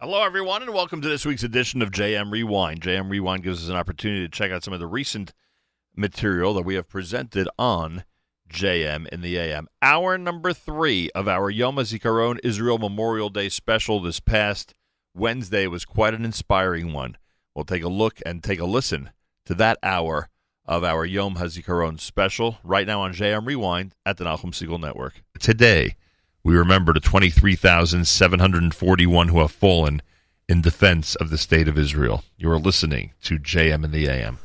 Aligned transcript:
Hello, 0.00 0.22
everyone, 0.22 0.62
and 0.62 0.72
welcome 0.72 1.00
to 1.00 1.08
this 1.08 1.26
week's 1.26 1.42
edition 1.42 1.82
of 1.82 1.90
JM 1.90 2.30
Rewind. 2.30 2.82
JM 2.82 3.10
Rewind 3.10 3.42
gives 3.42 3.64
us 3.64 3.68
an 3.68 3.74
opportunity 3.74 4.20
to 4.20 4.28
check 4.28 4.52
out 4.52 4.62
some 4.62 4.72
of 4.72 4.78
the 4.78 4.86
recent 4.86 5.34
material 5.96 6.54
that 6.54 6.62
we 6.62 6.76
have 6.76 6.88
presented 6.88 7.48
on 7.58 8.04
JM 8.48 9.08
in 9.08 9.22
the 9.22 9.36
AM. 9.36 9.66
Hour 9.82 10.16
number 10.16 10.52
three 10.52 11.10
of 11.16 11.26
our 11.26 11.50
Yom 11.50 11.74
HaZikaron 11.74 12.38
Israel 12.44 12.78
Memorial 12.78 13.28
Day 13.28 13.48
special 13.48 14.00
this 14.00 14.20
past 14.20 14.72
Wednesday 15.16 15.66
was 15.66 15.84
quite 15.84 16.14
an 16.14 16.24
inspiring 16.24 16.92
one. 16.92 17.16
We'll 17.56 17.64
take 17.64 17.82
a 17.82 17.88
look 17.88 18.20
and 18.24 18.40
take 18.40 18.60
a 18.60 18.66
listen 18.66 19.10
to 19.46 19.54
that 19.54 19.78
hour 19.82 20.28
of 20.64 20.84
our 20.84 21.04
Yom 21.06 21.34
HaZikaron 21.34 21.98
special 21.98 22.58
right 22.62 22.86
now 22.86 23.00
on 23.00 23.14
JM 23.14 23.48
Rewind 23.48 23.96
at 24.06 24.16
the 24.16 24.26
Nachum 24.26 24.52
Segal 24.52 24.78
Network. 24.78 25.24
Today, 25.40 25.96
we 26.48 26.56
remember 26.56 26.92
the 26.94 27.00
23,741 27.00 29.28
who 29.28 29.40
have 29.40 29.52
fallen 29.52 30.00
in 30.48 30.62
defense 30.62 31.14
of 31.16 31.28
the 31.28 31.36
state 31.36 31.68
of 31.68 31.76
Israel. 31.76 32.24
You 32.38 32.50
are 32.50 32.58
listening 32.58 33.12
to 33.24 33.38
JM 33.38 33.84
and 33.84 33.92
the 33.92 34.08
AM. 34.08 34.38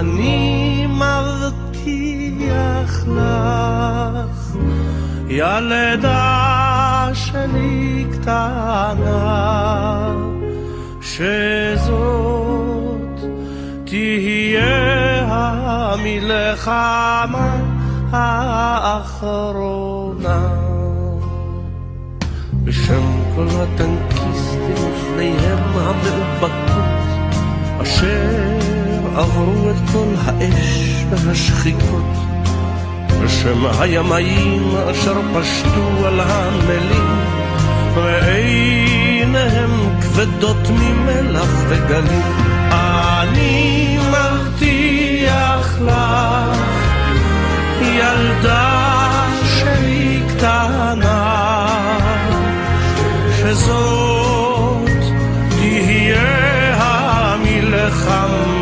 אני 0.00 0.86
מבטיח 0.86 1.84
לך, 3.08 4.56
ילדה 5.28 7.10
שלי 7.14 8.06
קטנה, 8.12 10.14
שזאת 11.00 11.90
תהיה 13.84 15.24
המלחמה 15.28 17.56
האחרונה. 18.12 19.28
בשם 22.64 23.02
כל 23.36 23.46
הטנקיסטים 23.50 24.74
ופניהם 24.74 25.58
המאובקות, 25.74 27.30
אשר 27.82 28.59
עברו 29.20 29.70
את 29.70 29.90
כל 29.92 30.14
האש 30.24 31.04
והשחיקות, 31.10 32.14
בשם 33.22 33.66
הימאים 33.80 34.72
אשר 34.90 35.14
פשטו 35.34 36.06
על 36.06 36.20
הנמלים, 36.20 37.18
ועיניהם 37.94 39.70
כבדות 40.00 40.70
ממלח 40.70 41.64
וגלים. 41.68 42.22
אני 42.70 43.98
מבטיח 43.98 45.78
לך, 45.80 46.58
ילדה 47.82 49.26
שלי 49.44 50.22
קטנה, 50.28 51.66
שזאת 53.36 55.00
תהיה 55.48 56.40
המלחמה 56.76 58.59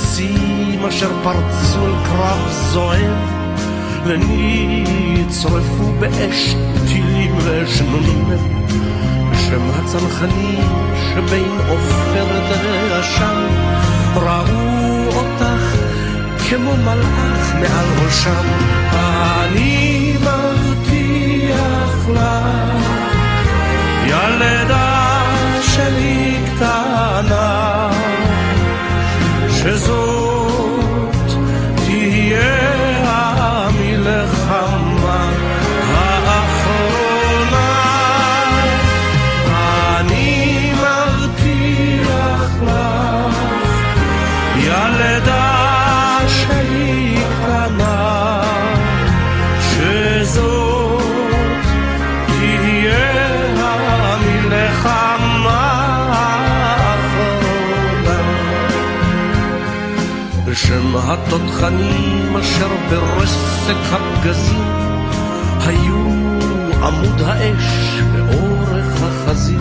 הטייסים 0.00 0.86
אשר 0.88 1.10
פרצו 1.22 1.86
אל 1.86 1.92
קרב 2.04 2.48
זועם 2.48 3.16
ונצרפו 4.04 5.92
באש 5.98 6.54
טילים 6.88 7.34
ואשנונים 7.44 8.24
בשם 9.30 9.60
הצנחנים 9.74 10.60
שבין 11.10 11.50
עופרת 11.68 12.56
ועשן 12.64 13.46
ראו 14.14 15.06
אותך 15.16 15.76
כמו 16.50 16.76
מלאך 16.76 17.54
מעל 17.54 17.86
ראשם. 18.04 18.44
אני 18.92 19.99
התותחנים 61.62 62.36
אשר 62.36 62.68
ברסק 62.90 63.92
הפגזים 63.92 64.64
היו 65.66 66.06
עמוד 66.82 67.20
האש 67.26 68.00
באורך 68.12 69.02
החזית. 69.02 69.60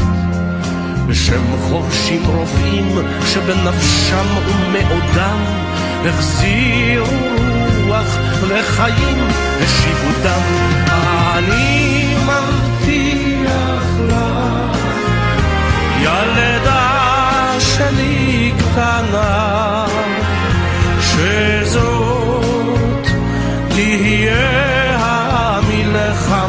בשם 1.07 1.41
חובשים 1.69 2.23
רופאים 2.25 2.99
שבנפשם 3.33 4.25
ומאודם 4.47 5.37
החזירו 6.05 7.07
רוח 7.87 8.17
לחיים 8.49 9.27
השיבו 9.61 10.11
דם. 10.23 10.41
אני 11.35 12.15
מבטיח 12.15 13.83
לך 14.07 14.87
ילדה 16.01 17.55
שלי 17.59 18.53
קטנה, 18.57 19.85
שזאת 21.19 23.07
תהיה 23.69 24.97
המלחמה 24.99 26.48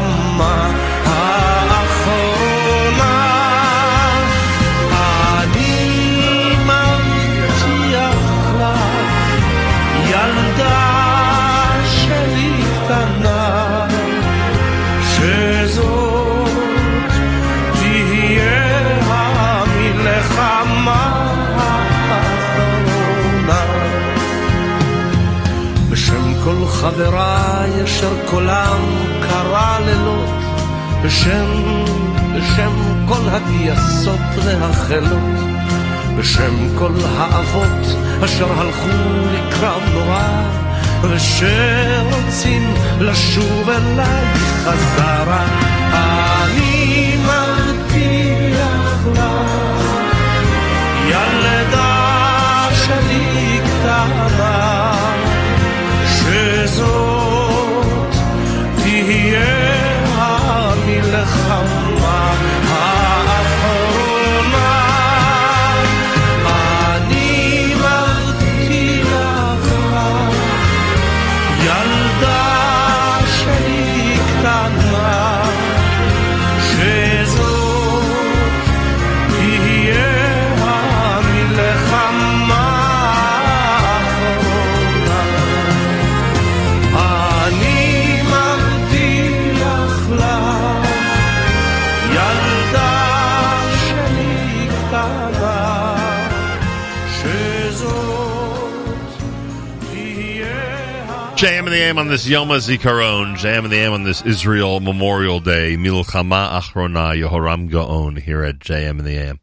חבריי 27.01 27.85
אשר 27.85 28.13
קולם 28.27 28.79
קרא 29.21 29.79
לילות, 29.87 30.29
בשם, 31.05 31.75
בשם 32.37 32.73
כל 33.09 33.29
הטייסות 33.29 34.21
והחילות, 34.45 35.41
בשם 36.19 36.79
כל 36.79 36.93
האבות 37.19 37.87
אשר 38.25 38.61
הלכו 38.61 38.89
לקרב 39.33 39.83
נורא, 39.93 40.43
ושרוצים 41.03 42.75
לשוב 43.01 43.71
אליי 43.71 44.25
חזרה. 44.65 46.20
here. 59.07 59.60
AM 101.81 101.97
on 101.97 102.09
this 102.09 102.29
Yom 102.29 102.49
HaZikaron, 102.49 103.37
JM 103.37 103.65
and 103.65 103.73
the 103.73 103.79
AM 103.79 103.95
on 103.95 104.03
this 104.05 104.21
Israel 104.21 104.81
Memorial 104.81 105.41
Day, 105.41 105.77
Milchama 105.79 106.61
Achrona 106.61 107.19
Yehoram 107.19 107.71
Gaon 107.71 108.17
here 108.17 108.45
at 108.45 108.59
JM 108.59 108.99
and 108.99 109.07
the 109.07 109.17
AM. 109.17 109.41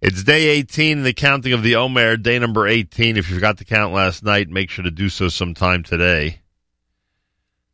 It's 0.00 0.24
day 0.24 0.48
18 0.48 0.98
in 0.98 1.04
the 1.04 1.12
counting 1.12 1.52
of 1.52 1.62
the 1.62 1.76
Omer, 1.76 2.16
day 2.16 2.40
number 2.40 2.66
18. 2.66 3.16
If 3.16 3.28
you 3.28 3.36
forgot 3.36 3.58
to 3.58 3.64
count 3.64 3.94
last 3.94 4.24
night, 4.24 4.48
make 4.48 4.70
sure 4.70 4.82
to 4.82 4.90
do 4.90 5.08
so 5.08 5.28
sometime 5.28 5.84
today. 5.84 6.40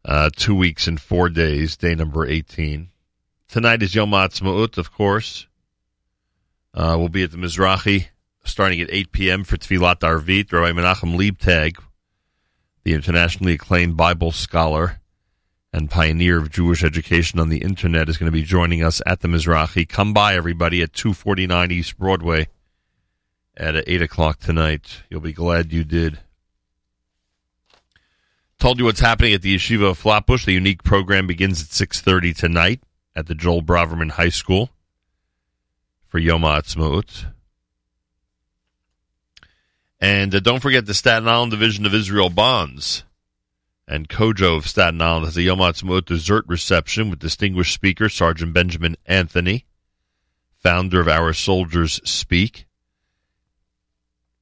Uh, 0.04 0.28
two 0.36 0.54
weeks 0.54 0.86
and 0.86 1.00
four 1.00 1.30
days, 1.30 1.78
day 1.78 1.94
number 1.94 2.26
18. 2.26 2.90
Tonight 3.48 3.82
is 3.82 3.94
Yom 3.94 4.10
HaAtzmaut, 4.10 4.76
of 4.76 4.92
course. 4.92 5.46
Uh, 6.74 6.96
we'll 6.98 7.08
be 7.08 7.22
at 7.22 7.30
the 7.30 7.38
Mizrahi 7.38 8.08
starting 8.44 8.82
at 8.82 8.90
8 8.92 9.12
p.m. 9.12 9.44
for 9.44 9.56
Tfilat 9.56 10.00
Arvit. 10.00 10.52
Rabbi 10.52 10.78
Menachem 10.78 11.16
Leibtag 11.16 11.78
the 12.84 12.92
internationally 12.92 13.54
acclaimed 13.54 13.96
Bible 13.96 14.30
scholar 14.30 15.00
and 15.72 15.90
pioneer 15.90 16.38
of 16.38 16.50
Jewish 16.50 16.84
education 16.84 17.40
on 17.40 17.48
the 17.48 17.58
internet, 17.58 18.08
is 18.08 18.16
going 18.16 18.30
to 18.30 18.32
be 18.32 18.44
joining 18.44 18.84
us 18.84 19.02
at 19.06 19.20
the 19.20 19.28
Mizrahi. 19.28 19.88
Come 19.88 20.12
by, 20.12 20.36
everybody, 20.36 20.82
at 20.82 20.92
249 20.92 21.72
East 21.72 21.98
Broadway 21.98 22.46
at 23.56 23.82
8 23.88 24.02
o'clock 24.02 24.38
tonight. 24.38 25.02
You'll 25.10 25.20
be 25.20 25.32
glad 25.32 25.72
you 25.72 25.82
did. 25.82 26.20
Told 28.60 28.78
you 28.78 28.84
what's 28.84 29.00
happening 29.00 29.34
at 29.34 29.42
the 29.42 29.56
Yeshiva 29.56 29.90
of 29.90 29.98
Flatbush. 29.98 30.44
The 30.44 30.52
unique 30.52 30.84
program 30.84 31.26
begins 31.26 31.60
at 31.60 31.68
6.30 31.68 32.36
tonight 32.36 32.80
at 33.16 33.26
the 33.26 33.34
Joel 33.34 33.62
Braverman 33.62 34.12
High 34.12 34.28
School 34.28 34.70
for 36.06 36.18
Yom 36.18 36.42
HaAtzmaut. 36.42 37.33
And 40.04 40.34
uh, 40.34 40.40
don't 40.40 40.60
forget 40.60 40.84
the 40.84 40.92
Staten 40.92 41.26
Island 41.26 41.50
Division 41.50 41.86
of 41.86 41.94
Israel 41.94 42.28
Bonds 42.28 43.04
and 43.88 44.06
COJO 44.06 44.58
of 44.58 44.68
Staten 44.68 45.00
Island 45.00 45.24
has 45.24 45.38
a 45.38 45.42
Yom 45.42 45.60
Ha'atzmaut 45.60 46.04
dessert 46.04 46.44
reception 46.46 47.08
with 47.08 47.20
distinguished 47.20 47.72
speaker 47.72 48.10
Sergeant 48.10 48.52
Benjamin 48.52 48.96
Anthony, 49.06 49.64
founder 50.62 51.00
of 51.00 51.08
Our 51.08 51.32
Soldiers 51.32 52.02
Speak. 52.04 52.66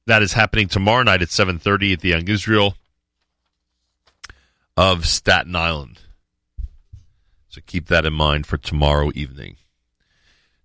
That 0.05 0.21
is 0.21 0.33
happening 0.33 0.67
tomorrow 0.67 1.03
night 1.03 1.21
at 1.21 1.29
7.30 1.29 1.93
at 1.93 2.01
the 2.01 2.09
Young 2.09 2.27
Israel 2.27 2.75
of 4.75 5.05
Staten 5.05 5.55
Island. 5.55 6.01
So 7.47 7.61
keep 7.65 7.87
that 7.87 8.05
in 8.05 8.11
mind 8.11 8.47
for 8.47 8.57
tomorrow 8.57 9.13
evening. 9.15 9.55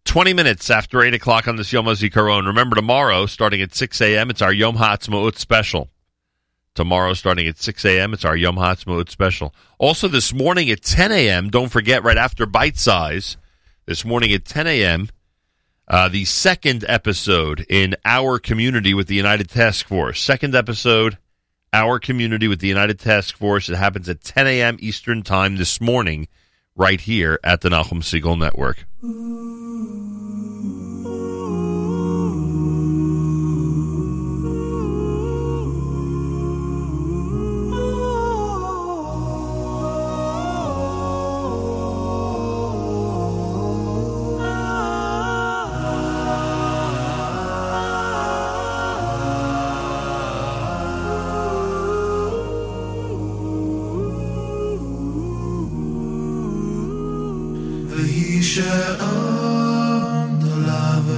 20 0.09 0.33
minutes 0.33 0.71
after 0.71 1.03
8 1.03 1.12
o'clock 1.12 1.47
on 1.47 1.57
this 1.57 1.71
Yom 1.71 1.85
HaZikaron. 1.85 2.47
Remember, 2.47 2.75
tomorrow, 2.75 3.27
starting 3.27 3.61
at 3.61 3.75
6 3.75 4.01
a.m., 4.01 4.31
it's 4.31 4.40
our 4.40 4.55
Yom 4.55 4.79
HaAtzmaut 4.79 5.37
special. 5.37 5.90
Tomorrow, 6.75 7.12
starting 7.12 7.47
at 7.47 7.59
6 7.59 7.85
a.m., 7.85 8.14
it's 8.14 8.25
our 8.25 8.35
Yom 8.35 8.57
HaAtzmaut 8.57 9.11
special. 9.11 9.55
Also, 9.79 10.09
this 10.09 10.33
morning 10.33 10.71
at 10.71 10.81
10 10.81 11.12
a.m., 11.12 11.51
don't 11.51 11.68
forget, 11.68 12.03
right 12.03 12.16
after 12.16 12.47
Bite 12.47 12.79
Size, 12.79 13.37
this 13.85 14.03
morning 14.03 14.33
at 14.33 14.47
10 14.47 14.66
a.m., 14.66 15.11
uh, 15.88 16.09
the 16.09 16.25
second 16.25 16.87
episode 16.88 17.66
in 17.68 17.94
Our 18.07 18.38
Community 18.38 18.94
with 18.94 19.09
the 19.09 19.14
United 19.14 19.51
Task 19.51 19.87
Force. 19.87 20.23
Second 20.23 20.55
episode, 20.55 21.18
Our 21.75 21.99
Community 21.99 22.49
with 22.49 22.61
the 22.61 22.68
United 22.68 22.99
Task 22.99 23.37
Force. 23.37 23.68
It 23.68 23.77
happens 23.77 24.09
at 24.09 24.23
10 24.23 24.47
a.m. 24.47 24.79
Eastern 24.81 25.23
Time 25.23 25.57
this 25.57 25.83
morning, 25.83 26.29
right 26.79 27.01
here 27.01 27.38
at 27.45 27.61
the 27.61 27.69
Nachum 27.69 28.01
Segal 28.03 28.38
Network. 28.38 28.87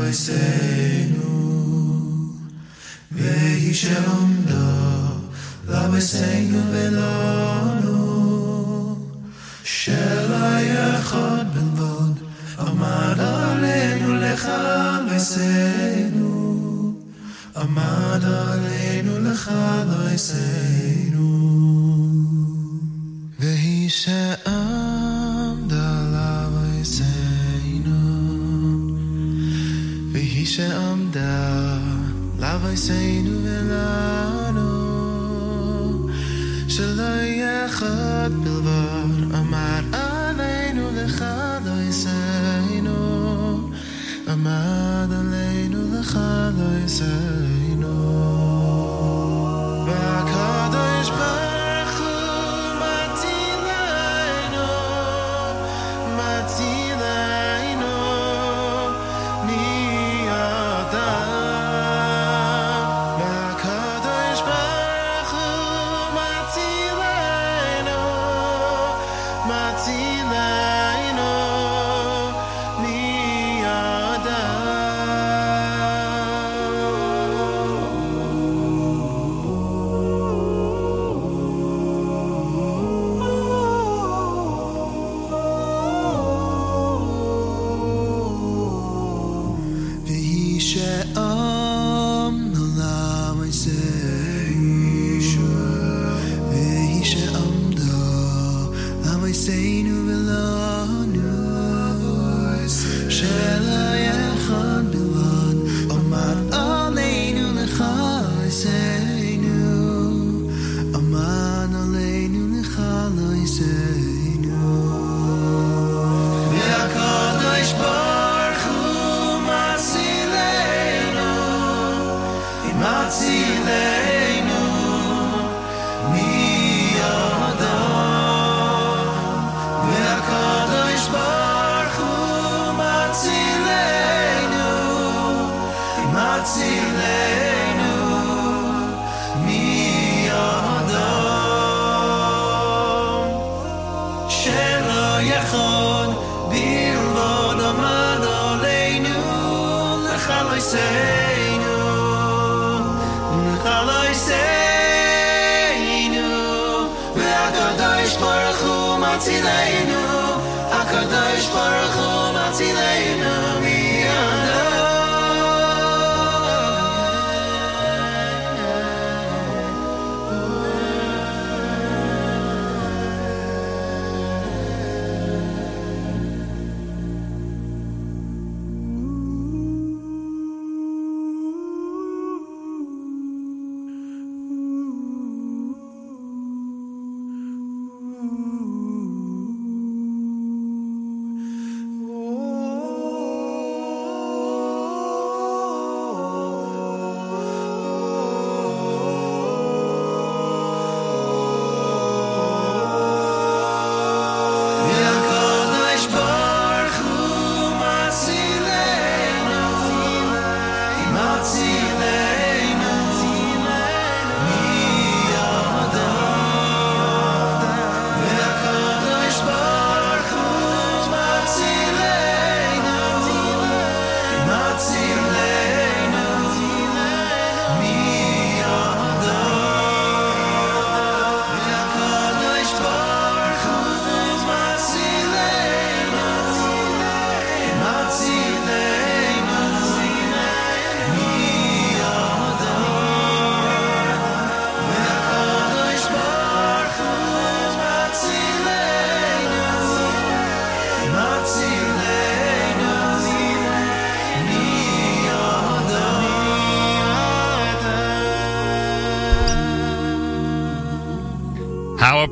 לבויסנו, 0.09 1.23
ויהי 3.11 3.73
שעמדו 3.73 4.55
לבויסנו 5.67 6.61
ולנו, 6.71 7.95
שלא 9.63 10.35
אחד 10.99 11.45
בלבד 11.53 12.13
עמד 12.59 13.19
עלינו 13.19 14.15
לכלסנו, 14.15 15.53
עמד 17.55 18.23
עלינו 18.23 19.19
לכלסנו. 19.19 21.08
sei. 32.90 33.22
no 33.22 33.39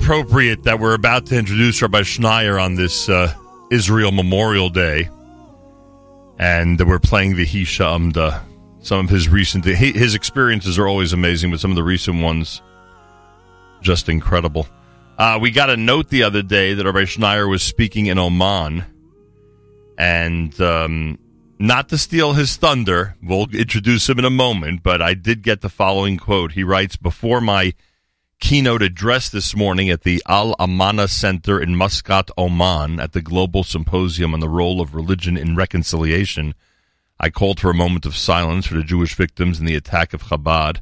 appropriate 0.08 0.62
that 0.62 0.80
we're 0.80 0.94
about 0.94 1.26
to 1.26 1.36
introduce 1.36 1.82
Rabbi 1.82 2.00
Schneier 2.00 2.58
on 2.58 2.76
this 2.76 3.10
uh, 3.10 3.30
Israel 3.70 4.10
Memorial 4.10 4.70
Day, 4.70 5.10
and 6.38 6.80
we're 6.80 6.98
playing 6.98 7.36
the 7.36 7.44
Hisha 7.44 7.94
Amda. 7.94 8.42
Some 8.80 9.04
of 9.04 9.10
his 9.10 9.28
recent 9.28 9.66
his 9.66 10.14
experiences 10.14 10.78
are 10.78 10.88
always 10.88 11.12
amazing, 11.12 11.50
but 11.50 11.60
some 11.60 11.70
of 11.70 11.74
the 11.74 11.82
recent 11.82 12.22
ones 12.22 12.62
just 13.82 14.08
incredible. 14.08 14.66
Uh, 15.18 15.38
we 15.42 15.50
got 15.50 15.68
a 15.68 15.76
note 15.76 16.08
the 16.08 16.22
other 16.22 16.40
day 16.40 16.72
that 16.72 16.86
Rabbi 16.86 17.02
Schneier 17.02 17.46
was 17.46 17.62
speaking 17.62 18.06
in 18.06 18.16
Oman, 18.16 18.86
and 19.98 20.58
um, 20.58 21.18
not 21.58 21.90
to 21.90 21.98
steal 21.98 22.32
his 22.32 22.56
thunder, 22.56 23.14
we'll 23.22 23.54
introduce 23.54 24.08
him 24.08 24.18
in 24.18 24.24
a 24.24 24.30
moment. 24.30 24.82
But 24.82 25.02
I 25.02 25.12
did 25.12 25.42
get 25.42 25.60
the 25.60 25.68
following 25.68 26.16
quote. 26.16 26.52
He 26.52 26.64
writes 26.64 26.96
before 26.96 27.42
my 27.42 27.74
keynote 28.40 28.82
address 28.82 29.28
this 29.28 29.54
morning 29.54 29.90
at 29.90 30.02
the 30.02 30.22
Al 30.26 30.54
Amana 30.58 31.08
Center 31.08 31.60
in 31.60 31.74
Muscat, 31.74 32.30
Oman, 32.38 33.00
at 33.00 33.12
the 33.12 33.20
Global 33.20 33.64
Symposium 33.64 34.32
on 34.32 34.40
the 34.40 34.48
Role 34.48 34.80
of 34.80 34.94
Religion 34.94 35.36
in 35.36 35.56
Reconciliation. 35.56 36.54
I 37.20 37.30
called 37.30 37.60
for 37.60 37.70
a 37.70 37.74
moment 37.74 38.06
of 38.06 38.16
silence 38.16 38.66
for 38.66 38.74
the 38.74 38.84
Jewish 38.84 39.14
victims 39.14 39.58
in 39.58 39.66
the 39.66 39.74
attack 39.74 40.14
of 40.14 40.24
Chabad 40.24 40.80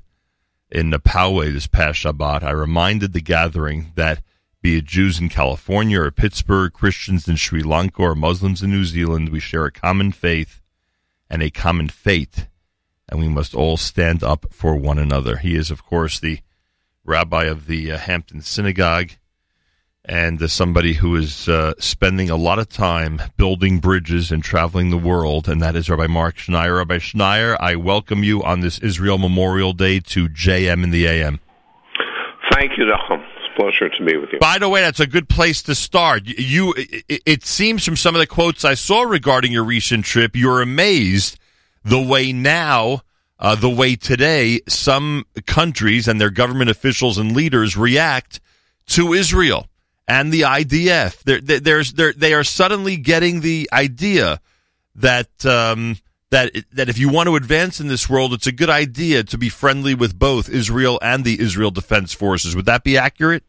in 0.71 0.90
Nepal 0.90 1.40
this 1.40 1.66
past 1.66 2.01
Shabbat. 2.01 2.42
I 2.42 2.51
reminded 2.51 3.12
the 3.12 3.21
gathering 3.21 3.92
that 3.95 4.23
be 4.61 4.79
it 4.79 4.85
Jews 4.85 5.19
in 5.19 5.29
California 5.29 6.01
or 6.01 6.11
Pittsburgh, 6.11 6.73
Christians 6.73 7.29
in 7.29 7.37
Sri 7.37 7.62
Lanka, 7.62 8.03
or 8.03 8.14
Muslims 8.14 8.62
in 8.62 8.71
New 8.71 8.85
Zealand, 8.85 9.29
we 9.31 9.40
share 9.40 9.64
a 9.64 9.73
common 9.73 10.12
faith 10.12 10.61
and 11.31 11.42
a 11.42 11.51
common 11.51 11.88
fate, 11.88 12.49
and 13.09 13.21
we 13.21 13.29
must 13.29 13.55
all 13.55 13.77
stand 13.77 14.23
up 14.23 14.47
for 14.51 14.75
one 14.75 14.99
another. 14.99 15.37
He 15.37 15.55
is, 15.55 15.71
of 15.71 15.85
course, 15.85 16.19
the 16.19 16.40
rabbi 17.07 17.45
of 17.45 17.66
the 17.66 17.92
uh, 17.92 17.99
Hampton 17.99 18.42
Synagogue, 18.42 19.11
and 20.05 20.40
uh, 20.42 20.49
somebody 20.49 20.95
who 20.95 21.16
is 21.16 21.49
uh, 21.49 21.75
spending 21.79 22.31
a 22.31 22.37
lot 22.37 22.59
of 22.59 22.69
time 22.69 23.21
building 23.37 23.79
bridges 23.79 24.31
and 24.31 24.42
traveling 24.42 24.90
the 24.90 24.99
world, 24.99 25.49
and 25.49 25.62
that 25.62 25.77
is 25.77 25.88
Rabbi 25.88 26.07
Mark 26.07 26.37
Schneier. 26.37 26.79
Rabbi 26.79 26.99
Schneier, 26.99 27.57
I 27.61 27.77
welcome 27.77 28.23
you 28.23 28.42
on 28.42 28.61
this 28.61 28.79
Israel 28.79 29.19
Memorial 29.19 29.73
Day 29.73 30.01
to 30.01 30.29
JM 30.29 30.85
in 30.85 30.90
the 30.90 31.07
AM. 31.07 31.40
Thank 32.53 32.73
you, 32.79 32.85
Nachum. 32.85 33.25
It's 33.37 33.49
a 33.55 33.61
pleasure 33.61 33.88
to 33.88 34.05
be 34.05 34.16
with 34.16 34.31
you. 34.33 34.38
By 34.38 34.59
the 34.59 34.69
way, 34.69 34.81
that's 34.81 35.01
a 35.01 35.07
good 35.07 35.29
place 35.29 35.62
to 35.62 35.75
start. 35.75 36.23
You, 36.25 36.75
it, 36.77 37.23
it 37.27 37.45
seems 37.45 37.85
from 37.85 37.97
some 37.97 38.14
of 38.14 38.21
the 38.21 38.27
quotes 38.27 38.64
I 38.64 38.75
saw 38.75 39.03
regarding 39.03 39.53
your 39.53 39.64
recent 39.64 40.05
trip, 40.05 40.35
you're 40.35 40.62
amazed 40.62 41.38
the 41.85 42.01
way 42.01 42.33
now, 42.33 43.03
uh, 43.38 43.55
the 43.55 43.70
way 43.70 43.96
today, 43.96 44.61
some 44.68 45.25
countries 45.46 46.09
and 46.09 46.20
their 46.20 46.31
government 46.31 46.70
officials 46.70 47.18
and 47.18 47.35
leaders 47.35 47.77
react 47.77 48.40
to 48.87 49.12
Israel 49.12 49.68
and 50.09 50.33
the 50.33 50.42
IDF. 50.42 51.22
They're, 51.22 51.40
there's, 51.40 51.92
they're, 51.94 52.12
they 52.12 52.33
are 52.33 52.44
suddenly 52.44 52.96
getting 52.96 53.40
the 53.40 53.68
idea 53.72 54.40
that 54.94 55.44
um, 55.44 55.96
that 56.31 56.53
that 56.72 56.88
if 56.88 56.99
you 56.99 57.09
want 57.09 57.29
to 57.29 57.37
advance 57.37 57.81
in 57.81 57.88
this 57.88 58.09
world, 58.09 58.33
it's 58.33 58.46
a 58.46 58.53
good 58.53 58.70
idea 58.70 59.22
to 59.25 59.38
be 59.38 59.49
friendly 59.49 59.94
with 59.94 60.18
both 60.18 60.49
Israel 60.49 60.99
and 61.03 61.25
the 61.25 61.40
Israel 61.40 61.70
Defense 61.70 62.12
Forces. 62.12 62.57
Would 62.57 62.66
that 62.66 62.83
be 62.83 62.96
accurate? 62.99 63.44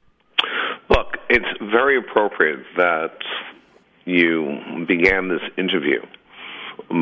Look, 0.89 1.17
it's 1.29 1.45
very 1.59 1.97
appropriate 1.97 2.59
that 2.77 3.17
you 4.05 4.85
began 4.87 5.29
this 5.29 5.41
interview 5.57 6.01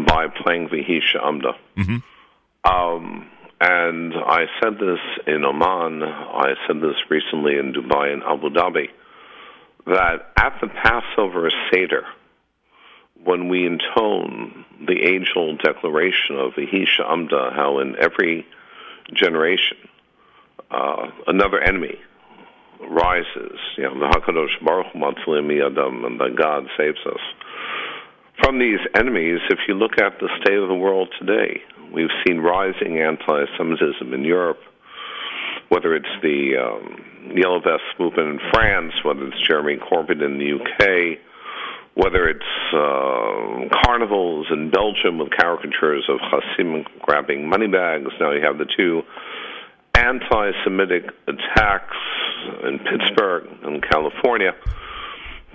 by 0.08 0.28
playing 0.28 0.70
Vihisha 0.70 1.24
Amda. 1.24 1.54
Mhm. 1.78 2.04
Um, 2.66 3.30
and 3.62 4.14
I 4.14 4.46
said 4.62 4.74
this 4.80 5.00
in 5.28 5.46
Oman, 5.46 6.04
I 6.04 6.54
said 6.68 6.78
this 6.82 6.98
recently 7.10 7.58
in 7.58 7.74
Dubai 7.74 8.12
and 8.12 8.24
Abu 8.24 8.50
Dhabi, 8.50 8.88
that 9.86 10.32
at 10.36 10.58
the 10.62 10.68
Passover 10.68 11.52
Seder, 11.72 12.04
when 13.24 13.50
we 13.50 13.66
intone 13.66 14.66
the 14.88 15.00
age 15.02 15.32
old 15.36 15.62
declaration 15.62 16.38
of 16.38 16.54
Vihisha 16.54 17.08
Amda, 17.08 17.52
how 17.56 17.80
in 17.80 17.96
every 18.02 18.46
generation 19.14 19.78
uh, 20.72 21.12
another 21.28 21.62
enemy 21.62 21.96
rises, 22.90 23.58
you 23.78 23.84
know, 23.84 24.00
the 24.00 24.08
Hakadosh 24.08 24.64
Baruch 24.66 24.88
Hu 24.92 25.00
Matzilim 25.00 25.48
Yadam, 25.48 26.06
and 26.06 26.20
that 26.20 26.36
God 26.36 26.66
saves 26.78 27.00
us. 27.06 27.22
From 28.44 28.60
these 28.60 28.80
enemies, 28.96 29.40
if 29.50 29.60
you 29.68 29.76
look 29.76 29.94
at 29.98 30.20
the 30.20 30.30
state 30.42 30.58
of 30.58 30.68
the 30.68 30.76
world 30.76 31.08
today, 31.20 31.62
we've 31.94 32.14
seen 32.26 32.40
rising 32.40 33.00
anti-Semitism 33.00 34.14
in 34.14 34.24
Europe, 34.24 34.60
whether 35.70 35.96
it's 35.96 36.06
the 36.22 36.58
um, 36.58 37.36
Yellow 37.36 37.60
Vest 37.60 37.84
movement 38.00 38.30
in 38.30 38.40
France, 38.54 38.94
whether 39.04 39.28
it's 39.28 39.48
Jeremy 39.48 39.78
Corbyn 39.78 40.24
in 40.24 40.38
the 40.38 40.54
UK, 40.54 41.20
whether 41.96 42.28
it's 42.28 42.44
uh, 42.74 43.70
carnivals 43.84 44.48
in 44.52 44.70
Belgium 44.70 45.18
with 45.18 45.32
caricatures 45.32 46.08
of 46.10 46.20
Hasidim 46.22 46.86
grabbing 47.02 47.48
money 47.48 47.68
bags. 47.68 48.12
Now 48.20 48.32
you 48.32 48.42
have 48.42 48.58
the 48.58 48.68
two 48.78 49.02
anti 49.96 50.52
Semitic 50.64 51.06
attacks 51.28 51.98
in 52.64 52.80
Pittsburgh 52.80 53.48
and 53.64 53.84
California. 53.90 54.54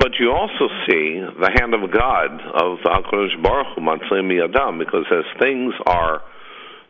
But 0.00 0.12
you 0.18 0.32
also 0.32 0.72
see 0.88 1.20
the 1.20 1.50
hand 1.60 1.74
of 1.74 1.82
God 1.92 2.32
of 2.40 2.78
HaKadosh 2.78 3.42
Baruch 3.42 3.66
Hu 3.76 3.82
Matzlim 3.82 4.32
Yadam, 4.32 4.78
because 4.78 5.04
as 5.12 5.24
things 5.38 5.74
are 5.84 6.22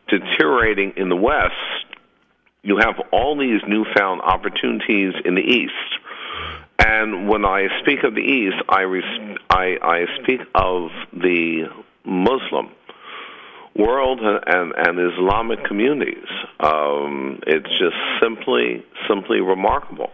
deteriorating 0.06 0.92
in 0.96 1.08
the 1.08 1.16
West, 1.16 1.54
you 2.62 2.76
have 2.76 2.94
all 3.12 3.36
these 3.36 3.60
newfound 3.66 4.20
opportunities 4.22 5.14
in 5.24 5.34
the 5.34 5.40
East. 5.40 5.72
And 6.78 7.28
when 7.28 7.44
I 7.44 7.66
speak 7.82 8.04
of 8.04 8.14
the 8.14 8.20
East, 8.20 8.62
I, 8.68 8.82
res- 8.82 9.38
I, 9.50 9.76
I 9.82 10.22
speak 10.22 10.42
of 10.54 10.90
the 11.12 11.64
Muslim 12.04 12.70
world 13.74 14.20
and, 14.20 14.72
and 14.76 15.12
Islamic 15.12 15.64
communities. 15.64 16.28
Um, 16.60 17.40
it's 17.44 17.70
just 17.70 17.96
simply, 18.22 18.84
simply 19.08 19.40
remarkable. 19.40 20.10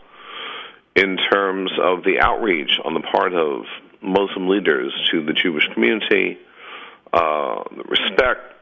In 0.96 1.18
terms 1.30 1.70
of 1.80 2.04
the 2.04 2.18
outreach 2.20 2.80
on 2.84 2.94
the 2.94 3.00
part 3.00 3.34
of 3.34 3.64
Muslim 4.02 4.48
leaders 4.48 4.92
to 5.10 5.24
the 5.24 5.32
Jewish 5.32 5.68
community, 5.74 6.38
uh, 7.12 7.62
respect, 7.88 8.54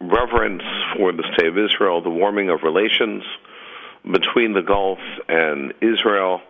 reverence 0.00 0.62
for 0.96 1.12
the 1.12 1.24
state 1.34 1.48
of 1.48 1.58
Israel, 1.58 2.02
the 2.02 2.10
warming 2.10 2.50
of 2.50 2.62
relations 2.62 3.24
between 4.10 4.52
the 4.52 4.62
Gulf 4.62 4.98
and 5.28 5.72
Israel, 5.80 6.40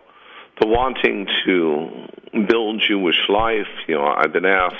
the 0.59 0.67
wanting 0.67 1.27
to 1.45 2.07
build 2.47 2.81
Jewish 2.85 3.19
life. 3.29 3.67
You 3.87 3.95
know, 3.95 4.05
I've 4.05 4.33
been 4.33 4.45
asked 4.45 4.75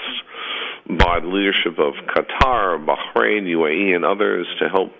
by 0.88 1.20
the 1.20 1.28
leadership 1.28 1.80
of 1.80 1.94
Qatar, 2.06 2.84
Bahrain, 2.86 3.46
UAE, 3.46 3.96
and 3.96 4.04
others 4.04 4.48
to 4.60 4.68
help 4.68 4.92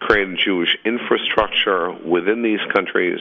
create 0.00 0.28
a 0.28 0.36
Jewish 0.36 0.76
infrastructure 0.84 1.92
within 1.92 2.42
these 2.42 2.60
countries. 2.72 3.20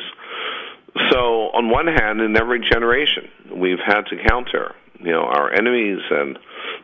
So, 1.12 1.52
on 1.54 1.70
one 1.70 1.88
hand, 1.88 2.22
in 2.22 2.36
every 2.38 2.60
generation, 2.60 3.30
we've 3.54 3.80
had 3.86 4.02
to 4.08 4.16
counter, 4.28 4.74
you 5.00 5.12
know, 5.12 5.24
our 5.24 5.52
enemies 5.54 6.00
and 6.10 6.38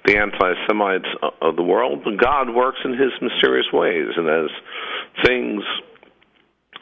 the 0.05 0.17
anti-Semites 0.17 1.07
of 1.41 1.55
the 1.55 1.63
world. 1.63 2.03
But 2.03 2.17
God 2.17 2.53
works 2.53 2.79
in 2.85 2.91
His 2.91 3.11
mysterious 3.21 3.67
ways, 3.73 4.09
and 4.15 4.29
as 4.29 4.49
things 5.25 5.63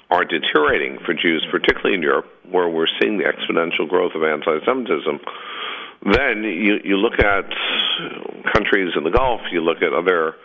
are 0.10 0.26
deteriorating 0.26 1.00
for 1.06 1.14
Jews, 1.14 1.46
particularly 1.50 1.96
in 1.96 2.02
Europe, 2.02 2.28
where 2.50 2.70
we're 2.70 2.92
seeing 3.02 3.18
the 3.18 3.24
exponential 3.24 3.88
growth 3.88 4.12
of 4.16 4.24
anti-Semitism, 4.24 5.20
then 6.12 6.44
you 6.44 6.80
you 6.84 6.98
look 6.98 7.20
at 7.20 7.46
countries 8.54 8.92
in 8.98 9.04
the 9.04 9.10
Gulf, 9.10 9.42
you 9.52 9.62
look 9.62 9.82
at 9.82 9.94
other 9.94 10.36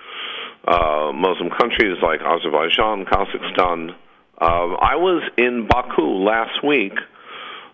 uh, 0.67 1.13
Muslim 1.13 1.51
countries 1.51 1.99
like 2.03 2.21
Azerbaijan, 2.21 3.05
Kazakhstan. 3.05 3.95
Uh, 4.41 4.75
I 4.75 4.97
was 4.97 5.23
in 5.37 5.67
Baku 5.69 6.25
last 6.25 6.63
week 6.65 6.93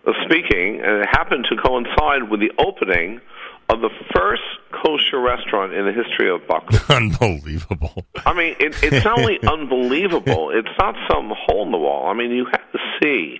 uh, 0.05 0.11
speaking, 0.25 0.81
and 0.81 1.03
it 1.03 1.07
happened 1.11 1.45
to 1.49 1.55
coincide 1.57 2.29
with 2.29 2.39
the 2.39 2.51
opening 2.57 3.21
of 3.69 3.81
the 3.81 3.89
first 4.15 4.43
kosher 4.71 5.19
restaurant 5.19 5.73
in 5.73 5.85
the 5.85 5.91
history 5.91 6.29
of 6.29 6.47
Baku. 6.47 6.77
Unbelievable. 6.93 8.05
I 8.25 8.33
mean, 8.33 8.55
it, 8.59 8.75
it's 8.83 9.05
not 9.05 9.19
only 9.19 9.39
unbelievable; 9.47 10.51
it's 10.51 10.69
not 10.79 10.95
some 11.09 11.31
hole 11.35 11.65
in 11.65 11.71
the 11.71 11.77
wall. 11.77 12.07
I 12.07 12.13
mean, 12.13 12.31
you 12.31 12.45
have 12.45 12.71
to 12.71 12.79
see 13.01 13.39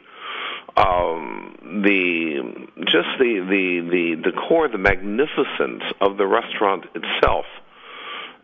um, 0.78 1.82
the 1.84 2.68
just 2.86 3.10
the 3.20 3.40
the 3.50 3.90
the 3.90 4.32
decor, 4.32 4.68
the 4.68 4.78
magnificence 4.78 5.84
of 6.02 6.18
the 6.18 6.28
restaurant 6.28 6.86
itself. 6.96 7.46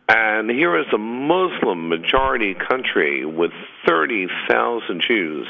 And 0.10 0.50
here 0.50 0.78
is 0.78 0.88
a 0.94 0.98
Muslim 0.98 1.88
majority 1.90 2.54
country 2.54 3.26
with 3.26 3.52
30,000 3.88 5.02
Jews, 5.02 5.48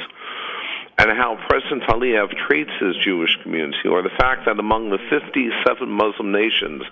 and 0.97 1.09
how 1.09 1.37
President 1.49 1.83
Aliyev 1.83 2.29
treats 2.47 2.71
his 2.79 2.95
Jewish 3.03 3.35
community, 3.41 3.87
or 3.89 4.01
the 4.03 4.15
fact 4.19 4.45
that 4.45 4.59
among 4.59 4.89
the 4.89 4.99
57 5.09 5.89
Muslim 5.89 6.31
nations, 6.31 6.83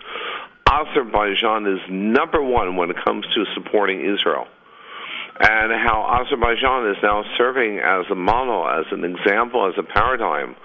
Azerbaijan 0.67 1.67
is 1.67 1.79
number 1.89 2.41
one 2.41 2.75
when 2.75 2.89
it 2.89 2.97
comes 3.03 3.25
to 3.35 3.45
supporting 3.53 4.01
Israel. 4.01 4.47
And 5.39 5.71
how 5.71 6.21
Azerbaijan 6.21 6.89
is 6.89 6.97
now 7.01 7.23
serving 7.37 7.79
as 7.79 8.05
a 8.11 8.15
model, 8.15 8.67
as 8.67 8.85
an 8.91 9.05
example, 9.05 9.67
as 9.67 9.75
a 9.77 9.83
paradigm 9.83 10.55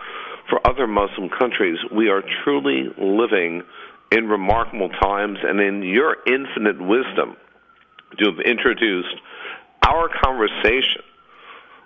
for 0.49 0.61
other 0.67 0.87
Muslim 0.87 1.29
countries. 1.29 1.79
We 1.93 2.09
are 2.09 2.23
truly 2.43 2.93
living 2.99 3.63
in 4.13 4.29
remarkable 4.29 4.89
times, 4.89 5.39
and 5.43 5.61
in 5.61 5.83
your 5.83 6.17
infinite 6.27 6.81
wisdom, 6.81 7.37
to 8.19 8.31
have 8.31 8.41
introduced 8.41 9.17
our 9.83 10.09
conversation 10.23 11.03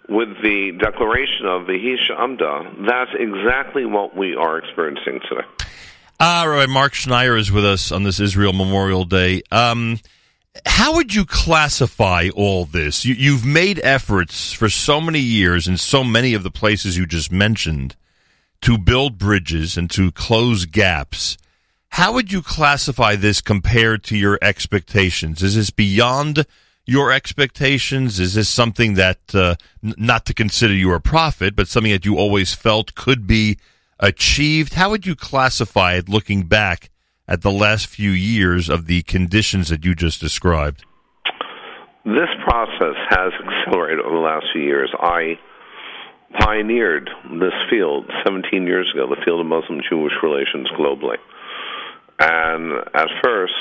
with 0.09 0.29
the 0.43 0.73
declaration 0.79 1.47
of 1.47 1.67
the 1.67 1.73
Hisha 1.73 2.19
Amda, 2.19 2.87
that's 2.87 3.11
exactly 3.19 3.85
what 3.85 4.17
we 4.17 4.35
are 4.35 4.59
experiencing 4.59 5.21
today. 5.29 5.47
Uh, 6.21 6.45
Rabbi 6.49 6.73
Mark 6.73 6.95
Schneier 6.95 7.39
is 7.39 7.53
with 7.53 7.65
us 7.65 7.93
on 7.93 8.03
this 8.03 8.19
Israel 8.19 8.53
Memorial 8.53 9.05
Day. 9.05 9.43
Um, 9.53 10.01
how 10.67 10.95
would 10.95 11.15
you 11.15 11.25
classify 11.25 12.29
all 12.35 12.65
this? 12.65 13.05
You, 13.05 13.15
you've 13.15 13.45
made 13.45 13.81
efforts 13.85 14.53
for 14.53 14.69
so 14.69 15.01
many 15.01 15.21
years 15.21 15.69
in 15.69 15.77
so 15.77 16.03
many 16.03 16.35
of 16.35 16.43
the 16.43 16.51
places 16.51 16.97
you 16.97 17.07
just 17.07 17.31
mentioned 17.31 17.95
to 18.63 18.79
build 18.79 19.19
bridges 19.19 19.77
and 19.77 19.89
to 19.91 20.11
close 20.11 20.65
gaps. 20.65 21.39
How 21.91 22.13
would 22.13 22.33
you 22.33 22.43
classify 22.43 23.17
this 23.17 23.41
compared 23.41 24.05
to 24.05 24.17
your 24.17 24.39
expectations? 24.43 25.43
Is 25.43 25.57
this 25.57 25.71
beyond 25.71 26.47
your 26.87 27.13
expectations? 27.13 28.21
Is 28.21 28.35
this 28.35 28.49
something 28.49 28.95
that, 28.95 29.19
uh, 29.35 29.57
n- 29.85 29.95
not 29.97 30.25
to 30.27 30.35
consider 30.35 30.75
you 30.75 30.93
a 30.95 31.01
prophet, 31.01 31.57
but 31.57 31.69
something 31.69 31.93
that 31.93 32.05
you 32.05 32.17
always 32.17 32.55
felt 32.55 32.95
could 32.95 33.27
be 33.27 33.59
achieved? 33.99 34.75
How 34.75 34.91
would 34.91 35.07
you 35.07 35.17
classify 35.17 35.95
it 35.95 36.09
looking 36.09 36.45
back 36.45 36.91
at 37.27 37.43
the 37.43 37.51
last 37.51 37.87
few 37.87 38.11
years 38.11 38.69
of 38.69 38.87
the 38.87 39.03
conditions 39.03 39.69
that 39.69 39.85
you 39.85 39.95
just 39.95 40.21
described? 40.21 40.85
This 42.05 42.31
process 42.47 42.97
has 43.11 43.33
accelerated 43.35 44.01
over 44.01 44.15
the 44.15 44.23
last 44.23 44.47
few 44.53 44.63
years. 44.63 44.91
I 44.99 45.39
pioneered 46.41 47.11
this 47.41 47.53
field 47.69 48.11
17 48.25 48.67
years 48.67 48.91
ago, 48.95 49.07
the 49.07 49.21
field 49.25 49.41
of 49.41 49.47
Muslim 49.47 49.81
Jewish 49.91 50.15
relations 50.23 50.69
globally. 50.79 51.17
And 52.19 52.73
at 52.95 53.09
first, 53.23 53.55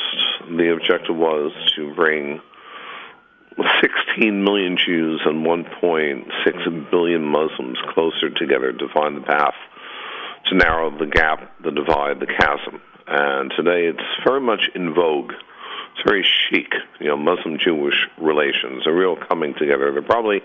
the 0.50 0.74
objective 0.74 1.15
was 1.15 1.52
to 1.76 1.93
bring 1.93 2.41
16 3.82 4.43
million 4.43 4.78
Jews 4.78 5.22
and 5.26 5.46
1.6 5.46 6.91
billion 6.91 7.24
Muslims 7.24 7.78
closer 7.93 8.30
together 8.30 8.72
to 8.72 8.88
find 8.93 9.17
the 9.17 9.22
path 9.22 9.56
to 10.46 10.56
narrow 10.56 10.89
the 10.98 11.06
gap, 11.06 11.52
the 11.63 11.72
divide, 11.72 12.20
the 12.20 12.28
chasm. 12.28 12.82
And 13.08 13.52
today 13.56 13.86
it's 13.88 14.04
very 14.26 14.41
much 14.41 14.70
in 14.76 14.93
vogue. 14.93 15.34
It's 15.93 16.04
very 16.06 16.24
chic, 16.24 16.74
you 17.00 17.08
know, 17.08 17.17
Muslim 17.17 17.58
Jewish 17.58 18.08
relations, 18.20 18.86
a 18.86 18.91
real 18.91 19.15
coming 19.15 19.54
together. 19.58 19.91
There 19.91 20.00
are 20.00 20.06
probably 20.06 20.41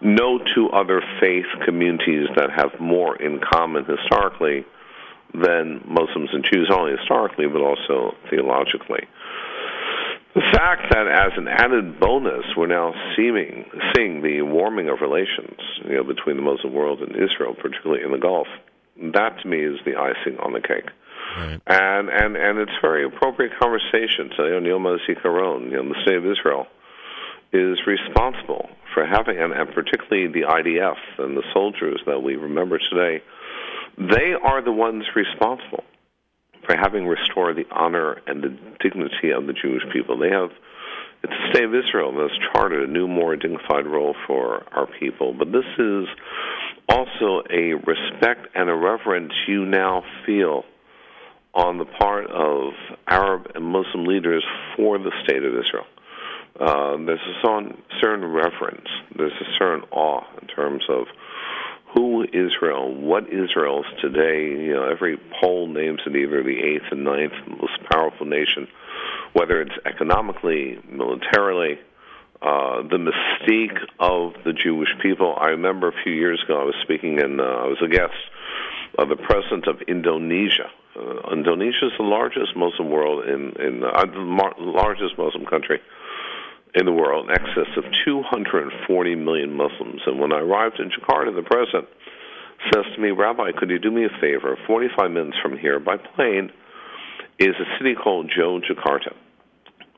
no 0.00 0.38
two 0.54 0.68
other 0.70 1.02
faith 1.20 1.46
communities 1.64 2.28
that 2.36 2.50
have 2.50 2.78
more 2.80 3.16
in 3.16 3.40
common 3.40 3.84
historically 3.84 4.66
than 5.34 5.80
Muslims 5.86 6.30
and 6.32 6.44
Jews, 6.44 6.66
not 6.68 6.80
only 6.80 6.96
historically 6.96 7.46
but 7.46 7.60
also 7.60 8.14
theologically. 8.30 9.08
The 10.34 10.42
fact 10.52 10.88
that, 10.94 11.08
as 11.08 11.36
an 11.36 11.46
added 11.46 12.00
bonus, 12.00 12.44
we're 12.56 12.66
now 12.66 12.94
seeing 13.14 13.68
seeing 13.94 14.22
the 14.22 14.40
warming 14.40 14.88
of 14.88 15.00
relations, 15.02 15.60
you 15.84 15.96
know, 15.96 16.04
between 16.04 16.36
the 16.36 16.42
Muslim 16.42 16.72
world 16.72 17.00
and 17.00 17.12
Israel, 17.12 17.54
particularly 17.54 18.02
in 18.02 18.12
the 18.12 18.18
Gulf, 18.18 18.48
that 18.96 19.36
to 19.42 19.48
me 19.48 19.60
is 19.60 19.76
the 19.84 19.92
icing 19.96 20.38
on 20.40 20.54
the 20.54 20.60
cake. 20.60 20.88
Right. 21.36 21.60
And 21.66 22.08
and 22.08 22.36
and 22.36 22.58
it's 22.58 22.72
very 22.80 23.04
appropriate 23.04 23.52
conversation. 23.60 24.32
So, 24.36 24.44
you 24.44 24.60
know, 24.60 24.80
Yom 24.80 24.84
HaZikaron, 24.84 25.70
you 25.70 25.76
know, 25.76 25.88
the 25.88 26.00
state 26.02 26.16
of 26.16 26.24
Israel 26.24 26.66
is 27.52 27.78
responsible 27.86 28.70
for 28.94 29.04
having, 29.04 29.38
and, 29.38 29.52
and 29.52 29.68
particularly 29.74 30.28
the 30.32 30.48
IDF 30.48 30.96
and 31.18 31.36
the 31.36 31.44
soldiers 31.52 32.00
that 32.06 32.22
we 32.22 32.36
remember 32.36 32.78
today, 32.78 33.22
they 33.98 34.32
are 34.42 34.62
the 34.62 34.72
ones 34.72 35.04
responsible 35.14 35.84
for 36.66 36.76
having 36.76 37.06
restored 37.06 37.56
the 37.56 37.66
honor 37.74 38.20
and 38.26 38.42
the 38.42 38.56
dignity 38.80 39.30
of 39.36 39.46
the 39.46 39.52
Jewish 39.52 39.82
people. 39.92 40.18
They 40.18 40.30
have, 40.30 40.50
it's 41.22 41.32
the 41.32 41.50
state 41.52 41.64
of 41.64 41.74
Israel 41.74 42.12
that 42.12 42.30
has 42.30 42.52
charted 42.52 42.88
a 42.88 42.92
new, 42.92 43.08
more 43.08 43.36
dignified 43.36 43.86
role 43.86 44.14
for 44.26 44.64
our 44.72 44.86
people. 44.98 45.34
But 45.36 45.52
this 45.52 45.66
is 45.78 46.06
also 46.88 47.42
a 47.50 47.74
respect 47.74 48.48
and 48.54 48.70
a 48.70 48.74
reverence 48.74 49.32
you 49.48 49.64
now 49.64 50.02
feel 50.24 50.64
on 51.54 51.78
the 51.78 51.84
part 51.84 52.30
of 52.30 52.72
Arab 53.08 53.50
and 53.54 53.64
Muslim 53.64 54.06
leaders 54.06 54.44
for 54.76 54.98
the 54.98 55.12
state 55.24 55.44
of 55.44 55.52
Israel. 55.52 55.84
Uh, 56.58 56.96
there's 57.06 57.20
a 57.20 57.72
certain 58.00 58.24
reverence, 58.24 58.88
there's 59.16 59.32
a 59.32 59.58
certain 59.58 59.82
awe 59.90 60.22
in 60.40 60.48
terms 60.48 60.82
of 60.88 61.06
who 61.94 62.24
Israel, 62.24 62.94
what 62.94 63.24
Israel 63.28 63.80
is 63.80 64.00
today. 64.00 64.48
You 64.48 64.74
know, 64.74 64.88
every 64.88 65.18
poll 65.40 65.68
names 65.68 66.00
it 66.06 66.16
either 66.16 66.42
the 66.42 66.58
eighth 66.58 66.90
and 66.90 67.04
ninth 67.04 67.32
most 67.48 67.78
powerful 67.90 68.26
nation, 68.26 68.68
whether 69.32 69.60
it's 69.60 69.74
economically, 69.84 70.78
militarily, 70.88 71.78
uh, 72.40 72.82
the 72.82 72.98
mystique 72.98 73.78
of 74.00 74.32
the 74.44 74.52
Jewish 74.52 74.88
people. 75.02 75.36
I 75.38 75.48
remember 75.48 75.88
a 75.88 76.02
few 76.02 76.12
years 76.12 76.42
ago 76.44 76.60
I 76.60 76.64
was 76.64 76.74
speaking 76.82 77.22
and 77.22 77.40
uh, 77.40 77.44
I 77.44 77.66
was 77.66 77.78
a 77.84 77.88
guest 77.88 78.18
of 78.98 79.08
the 79.08 79.16
president 79.16 79.68
of 79.68 79.80
Indonesia. 79.86 80.68
Uh, 80.96 81.32
Indonesia 81.32 81.86
is 81.86 81.92
the 81.98 82.04
largest 82.04 82.56
Muslim 82.56 82.90
world 82.90 83.24
in 83.26 83.52
in 83.62 83.84
uh, 83.84 84.04
the 84.04 84.20
mar- 84.20 84.54
largest 84.58 85.16
Muslim 85.16 85.46
country 85.46 85.80
in 86.74 86.86
the 86.86 86.92
world, 86.92 87.28
in 87.28 87.36
excess 87.36 87.68
of 87.76 87.84
240 88.04 89.14
million 89.16 89.52
Muslims. 89.54 90.00
And 90.06 90.18
when 90.18 90.32
I 90.32 90.40
arrived 90.40 90.80
in 90.80 90.90
Jakarta, 90.90 91.34
the 91.34 91.42
president 91.42 91.88
says 92.72 92.84
to 92.94 93.00
me, 93.00 93.10
Rabbi, 93.10 93.52
could 93.58 93.70
you 93.70 93.78
do 93.78 93.90
me 93.90 94.04
a 94.04 94.20
favor? 94.20 94.56
45 94.66 95.10
minutes 95.10 95.36
from 95.42 95.58
here 95.58 95.78
by 95.80 95.96
plane 95.96 96.50
is 97.38 97.54
a 97.60 97.78
city 97.78 97.94
called 97.94 98.30
Jogjakarta. 98.30 99.14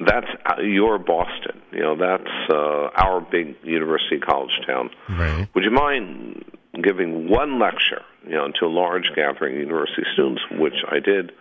That's 0.01 0.27
uh, 0.45 0.61
your 0.61 0.99
Boston. 0.99 1.63
You 1.71 1.81
know, 1.81 1.97
that's 1.97 2.51
uh, 2.51 2.91
our 2.97 3.21
big 3.21 3.57
university 3.63 4.19
college 4.19 4.59
town. 4.67 4.91
Right. 5.09 5.47
Would 5.55 5.63
you 5.63 5.71
mind 5.71 6.45
giving 6.83 7.29
one 7.29 7.61
lecture 7.61 8.03
you 8.27 8.35
know, 8.35 8.51
to 8.59 8.67
a 8.67 8.69
large 8.69 9.11
gathering 9.15 9.55
of 9.55 9.61
university 9.61 10.03
students, 10.13 10.43
which 10.53 10.75
I 10.91 10.99
did. 10.99 11.33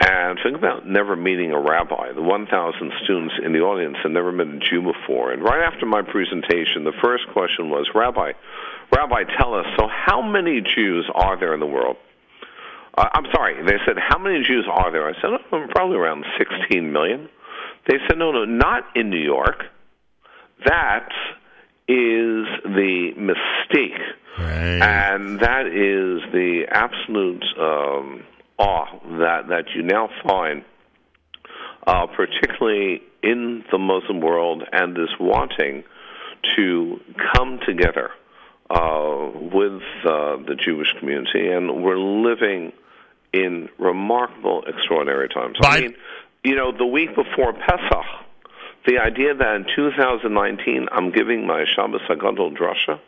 And 0.00 0.38
think 0.42 0.56
about 0.56 0.86
never 0.86 1.14
meeting 1.14 1.52
a 1.52 1.60
rabbi. 1.60 2.12
The 2.12 2.22
1,000 2.22 2.92
students 3.04 3.34
in 3.44 3.52
the 3.52 3.60
audience 3.60 3.98
had 4.02 4.12
never 4.12 4.32
met 4.32 4.46
a 4.46 4.58
Jew 4.58 4.80
before. 4.80 5.30
And 5.30 5.42
right 5.42 5.62
after 5.62 5.84
my 5.84 6.00
presentation, 6.00 6.84
the 6.84 6.96
first 7.02 7.24
question 7.34 7.68
was, 7.68 7.86
Rabbi, 7.94 8.32
Rabbi, 8.90 9.24
tell 9.38 9.54
us, 9.54 9.66
so 9.78 9.88
how 9.88 10.22
many 10.22 10.62
Jews 10.62 11.08
are 11.14 11.38
there 11.38 11.52
in 11.52 11.60
the 11.60 11.66
world? 11.66 11.96
Uh, 12.96 13.08
I'm 13.12 13.26
sorry, 13.32 13.62
they 13.62 13.76
said, 13.86 13.96
how 13.98 14.18
many 14.18 14.42
Jews 14.42 14.66
are 14.70 14.90
there? 14.90 15.06
I 15.06 15.12
said, 15.20 15.30
oh, 15.52 15.66
probably 15.70 15.96
around 15.96 16.24
16 16.38 16.90
million. 16.90 17.28
They 17.86 17.98
said, 18.08 18.16
no, 18.16 18.32
no, 18.32 18.46
not 18.46 18.84
in 18.94 19.10
New 19.10 19.22
York. 19.22 19.64
That 20.64 21.10
is 21.88 22.46
the 22.64 23.12
mistake. 23.16 24.00
Right. 24.38 24.80
And 24.80 25.40
that 25.40 25.66
is 25.66 26.22
the 26.32 26.64
absolute 26.70 27.44
um, 27.58 28.24
awe 28.60 28.86
that, 29.18 29.48
that 29.48 29.64
you 29.74 29.82
now 29.82 30.08
find, 30.26 30.64
uh, 31.86 32.06
particularly 32.06 33.02
in 33.22 33.64
the 33.72 33.78
Muslim 33.78 34.20
world, 34.20 34.62
and 34.72 34.94
this 34.94 35.10
wanting 35.18 35.84
to 36.56 37.00
come 37.34 37.58
together 37.66 38.10
uh, 38.70 39.30
with 39.34 39.82
uh, 40.04 40.36
the 40.46 40.56
Jewish 40.64 40.92
community. 40.98 41.48
And 41.48 41.82
we're 41.82 41.98
living 41.98 42.72
in 43.32 43.68
remarkable, 43.78 44.64
extraordinary 44.66 45.28
times. 45.28 45.56
But- 45.60 45.68
I 45.68 45.80
mean, 45.80 45.94
you 46.44 46.56
know, 46.56 46.72
the 46.76 46.86
week 46.86 47.10
before 47.14 47.52
Pesach, 47.52 48.06
the 48.86 48.98
idea 48.98 49.34
that 49.34 49.56
in 49.56 49.66
2019 49.76 50.88
I'm 50.90 51.12
giving 51.12 51.46
my 51.46 51.64
Shabbos 51.74 52.00
Hagadol 52.08 52.56
drasha 52.56 52.98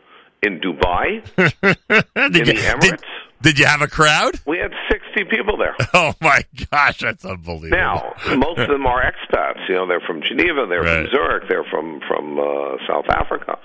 in 0.43 0.59
Dubai, 0.59 1.23
in 1.37 2.31
the 2.33 2.53
Emirates, 2.53 2.81
did, 2.81 3.03
did 3.43 3.59
you 3.59 3.65
have 3.65 3.81
a 3.81 3.87
crowd? 3.87 4.33
we 4.47 4.57
had 4.57 4.71
60 4.91 5.25
people 5.25 5.55
there. 5.57 5.75
Oh 5.93 6.13
my 6.21 6.43
gosh, 6.71 6.99
that's 6.99 7.23
unbelievable. 7.23 7.77
Now, 7.77 8.13
most 8.35 8.59
of 8.59 8.67
them 8.69 8.85
are 8.87 9.01
expats. 9.03 9.67
You 9.69 9.75
know, 9.75 9.87
they're 9.87 10.01
from 10.01 10.21
Geneva, 10.23 10.65
they're 10.67 10.81
Right. 10.81 11.05
from 11.09 11.11
Zurich, 11.11 11.43
they're 11.49 11.63
from 11.69 12.01
from 12.07 12.39
uh, 12.39 12.77
South 12.87 13.05
Africa. 13.09 13.59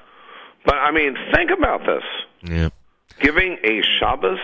But 0.66 0.74
I 0.76 0.90
mean, 0.90 1.16
think 1.34 1.50
about 1.50 1.80
this: 1.86 2.04
yeah. 2.42 2.68
giving 3.20 3.56
a 3.64 3.80
Shabbos 3.98 4.40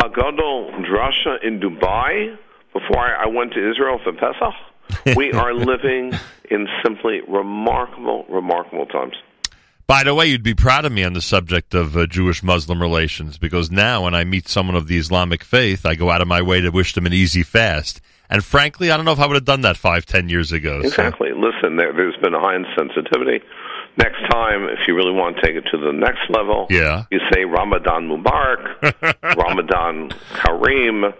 Hagadol 0.00 0.84
drasha 0.84 1.42
in 1.44 1.60
Dubai 1.60 2.36
before 2.72 2.98
I, 2.98 3.24
I 3.24 3.26
went 3.26 3.52
to 3.52 3.70
Israel 3.70 4.00
for 4.02 4.12
Pesach. 4.12 5.16
we 5.16 5.32
are 5.32 5.54
living 5.72 6.12
in 6.50 6.66
simply 6.84 7.20
remarkable, 7.28 8.24
remarkable 8.28 8.86
times. 8.86 9.14
By 9.86 10.02
the 10.04 10.14
way, 10.14 10.26
you'd 10.26 10.42
be 10.42 10.54
proud 10.54 10.84
of 10.86 10.92
me 10.92 11.04
on 11.04 11.12
the 11.12 11.20
subject 11.20 11.74
of 11.74 11.96
uh, 11.96 12.06
Jewish 12.06 12.42
Muslim 12.42 12.80
relations 12.80 13.36
because 13.36 13.70
now 13.70 14.04
when 14.04 14.14
I 14.14 14.24
meet 14.24 14.48
someone 14.48 14.76
of 14.76 14.86
the 14.86 14.96
Islamic 14.96 15.44
faith, 15.44 15.84
I 15.84 15.94
go 15.94 16.10
out 16.10 16.22
of 16.22 16.28
my 16.28 16.40
way 16.40 16.60
to 16.62 16.70
wish 16.70 16.94
them 16.94 17.04
an 17.06 17.12
easy 17.12 17.42
fast. 17.42 18.00
And 18.30 18.42
frankly, 18.42 18.90
I 18.90 18.96
don't 18.96 19.04
know 19.04 19.12
if 19.12 19.20
I 19.20 19.26
would 19.26 19.34
have 19.34 19.44
done 19.44 19.60
that 19.60 19.76
five, 19.76 20.06
ten 20.06 20.28
years 20.30 20.52
ago. 20.52 20.80
so- 20.80 20.88
Exactly. 20.88 21.30
Listen, 21.32 21.76
there, 21.76 21.92
there's 21.92 22.16
been 22.16 22.32
a 22.34 22.40
high 22.40 22.56
sensitivity. 22.76 23.44
Next 23.96 24.18
time, 24.30 24.64
if 24.70 24.88
you 24.88 24.96
really 24.96 25.12
want 25.12 25.36
to 25.36 25.42
take 25.42 25.54
it 25.54 25.68
to 25.70 25.76
the 25.78 25.92
next 25.92 26.28
level, 26.30 26.66
Yeah. 26.70 27.04
you 27.12 27.20
say 27.32 27.44
Ramadan 27.44 28.08
Mubarak, 28.08 29.12
Ramadan 29.36 30.08
Kareem. 30.32 31.12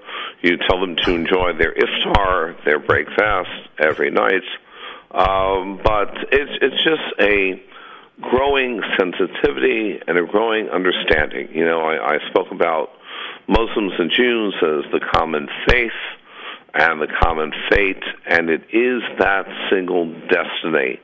You 0.42 0.56
tell 0.68 0.80
them 0.80 0.96
to 1.04 1.14
enjoy 1.14 1.52
their 1.56 1.72
iftar, 1.74 2.56
their 2.64 2.78
break 2.80 3.06
fast 3.16 3.50
every 3.78 4.10
night. 4.10 4.42
Um, 5.12 5.78
but 5.84 6.10
it's 6.32 6.50
it's 6.60 6.82
just 6.82 7.20
a 7.20 7.62
growing 8.20 8.80
sensitivity 8.98 10.00
and 10.06 10.18
a 10.18 10.24
growing 10.24 10.68
understanding. 10.68 11.48
You 11.52 11.64
know, 11.64 11.80
I, 11.80 12.16
I 12.16 12.30
spoke 12.30 12.50
about 12.50 12.90
Muslims 13.48 13.92
and 13.98 14.10
Jews 14.10 14.54
as 14.62 14.90
the 14.92 15.00
common 15.12 15.48
faith 15.68 15.90
and 16.74 17.00
the 17.00 17.08
common 17.22 17.52
fate, 17.70 18.02
and 18.26 18.50
it 18.50 18.62
is 18.72 19.02
that 19.18 19.46
single 19.70 20.12
destiny 20.28 21.00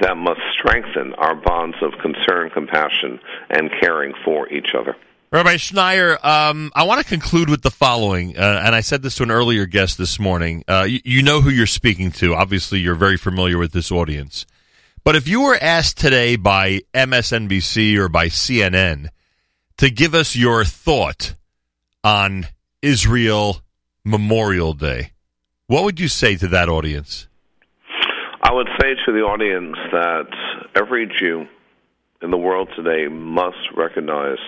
that 0.00 0.16
must 0.16 0.40
strengthen 0.58 1.14
our 1.14 1.34
bonds 1.34 1.76
of 1.80 1.92
concern, 2.00 2.50
compassion, 2.50 3.20
and 3.50 3.70
caring 3.80 4.12
for 4.24 4.48
each 4.48 4.74
other. 4.76 4.96
Rabbi 5.30 5.54
Schneier, 5.54 6.22
um, 6.22 6.72
I 6.74 6.82
want 6.82 7.00
to 7.00 7.06
conclude 7.06 7.48
with 7.48 7.62
the 7.62 7.70
following, 7.70 8.36
uh, 8.36 8.62
and 8.64 8.74
I 8.74 8.80
said 8.80 9.02
this 9.02 9.14
to 9.16 9.22
an 9.22 9.30
earlier 9.30 9.64
guest 9.64 9.96
this 9.96 10.18
morning. 10.18 10.64
Uh, 10.68 10.86
you, 10.86 11.00
you 11.04 11.22
know 11.22 11.40
who 11.40 11.50
you're 11.50 11.66
speaking 11.66 12.10
to. 12.12 12.34
Obviously, 12.34 12.80
you're 12.80 12.96
very 12.96 13.16
familiar 13.16 13.56
with 13.56 13.72
this 13.72 13.90
audience. 13.90 14.44
But 15.04 15.16
if 15.16 15.26
you 15.26 15.42
were 15.42 15.58
asked 15.60 15.98
today 15.98 16.36
by 16.36 16.82
MSNBC 16.94 17.96
or 17.96 18.08
by 18.08 18.26
CNN 18.26 19.08
to 19.78 19.90
give 19.90 20.14
us 20.14 20.36
your 20.36 20.64
thought 20.64 21.34
on 22.04 22.46
Israel 22.82 23.62
Memorial 24.04 24.74
Day, 24.74 25.10
what 25.66 25.82
would 25.82 25.98
you 25.98 26.06
say 26.06 26.36
to 26.36 26.46
that 26.48 26.68
audience? 26.68 27.26
I 28.44 28.52
would 28.52 28.68
say 28.80 28.94
to 29.06 29.12
the 29.12 29.22
audience 29.22 29.76
that 29.90 30.28
every 30.76 31.06
Jew 31.18 31.46
in 32.22 32.30
the 32.30 32.38
world 32.38 32.68
today 32.76 33.08
must 33.08 33.58
recognize 33.76 34.38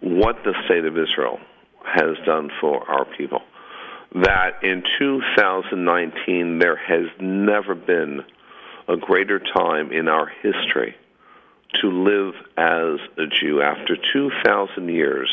what 0.00 0.36
the 0.44 0.54
state 0.64 0.86
of 0.86 0.96
Israel 0.96 1.38
has 1.84 2.16
done 2.24 2.50
for 2.62 2.82
our 2.90 3.04
people. 3.18 3.42
That 4.14 4.62
in 4.62 4.82
2019, 4.98 6.60
there 6.60 6.76
has 6.76 7.08
never 7.20 7.74
been 7.74 8.22
a 8.88 8.96
greater 8.96 9.38
time 9.38 9.92
in 9.92 10.08
our 10.08 10.26
history 10.42 10.96
to 11.80 11.88
live 11.90 12.34
as 12.56 13.00
a 13.18 13.26
Jew 13.26 13.60
after 13.60 13.96
2,000 14.12 14.88
years 14.88 15.30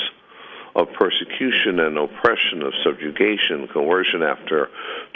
of 0.76 0.88
persecution 0.94 1.80
and 1.80 1.98
oppression, 1.98 2.64
of 2.64 2.74
subjugation, 2.84 3.68
coercion, 3.72 4.24
after 4.24 4.70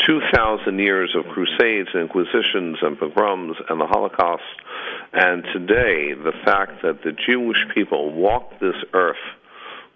2,000 0.06 0.78
years 0.78 1.16
of 1.16 1.26
crusades, 1.34 1.90
inquisitions, 1.96 2.78
and 2.82 3.00
pogroms, 3.00 3.58
and 3.68 3.82
the 3.82 3.88
Holocaust. 3.88 4.44
And 5.14 5.44
today, 5.52 6.14
the 6.14 6.34
fact 6.46 6.84
that 6.84 7.02
the 7.04 7.12
Jewish 7.12 7.58
people 7.74 8.14
walk 8.14 8.60
this 8.60 8.76
earth 8.94 9.16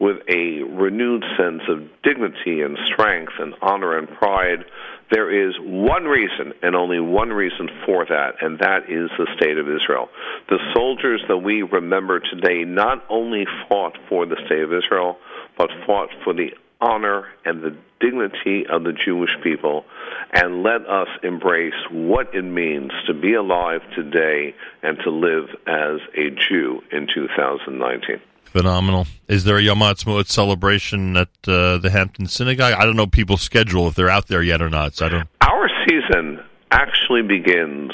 with 0.02 0.18
a 0.28 0.64
renewed 0.64 1.24
sense 1.38 1.62
of 1.70 1.88
dignity 2.02 2.62
and 2.62 2.76
strength 2.91 3.34
and 3.38 3.54
honor 3.62 3.95
and 3.95 4.10
pride, 4.10 4.66
there 5.12 5.30
is 5.30 5.54
one 5.60 6.06
reason 6.06 6.54
and 6.64 6.76
only 6.76 6.99
one 6.99 7.30
reason 7.30 7.70
for 7.86 8.04
that, 8.06 8.34
and 8.41 8.58
that 8.58 8.89
is 8.89 9.12
the 9.20 9.28
state 9.38 9.60
of 9.60 9.70
Israel. 9.70 10.10
The 10.49 10.58
soldiers 10.74 11.22
that 11.28 11.38
we 11.38 11.62
remember 11.62 12.20
today 12.20 12.64
not 12.64 13.06
only 13.10 13.45
fought 13.70 13.95
for 14.10 14.26
the 14.26 14.38
state 14.47 14.64
of 14.64 14.74
Israel, 14.74 15.18
but 15.56 15.70
fought 15.86 16.10
for 16.24 16.34
the 16.34 16.49
honor 16.82 17.28
and 17.45 17.62
the 17.62 17.78
dignity 17.99 18.66
of 18.66 18.84
the 18.84 18.93
Jewish 18.93 19.30
people, 19.43 19.86
and 20.34 20.64
let 20.64 20.82
us 20.88 21.10
embrace 21.22 21.76
what 21.91 22.34
it 22.34 22.41
means 22.41 22.91
to 23.06 23.14
be 23.14 23.36
alive 23.36 23.82
today 23.93 24.56
and 24.82 24.97
to 25.04 25.12
live 25.12 25.49
as 25.68 25.99
a 26.18 26.32
Jew 26.32 26.82
in 26.91 27.08
2019. 27.14 28.20
Phenomenal. 28.52 29.08
Is 29.30 29.45
there 29.45 29.58
a 29.58 29.62
Yom 29.62 29.78
Ha'atzmaut 29.78 30.28
celebration 30.28 31.16
at 31.16 31.30
uh, 31.47 31.78
the 31.78 31.89
Hampton 31.89 32.28
Synagogue? 32.28 32.74
I 32.74 32.86
don't 32.86 32.97
know 32.97 33.08
people's 33.08 33.41
schedule 33.41 33.88
if 33.88 33.95
they're 33.95 34.10
out 34.10 34.28
there 34.28 34.43
yet 34.43 34.62
or 34.62 34.70
not. 34.70 34.95
So 34.95 35.06
I 35.06 35.10
don't. 35.10 35.30
Our 35.39 35.70
season 35.88 36.41
actually 36.70 37.22
begins 37.22 37.91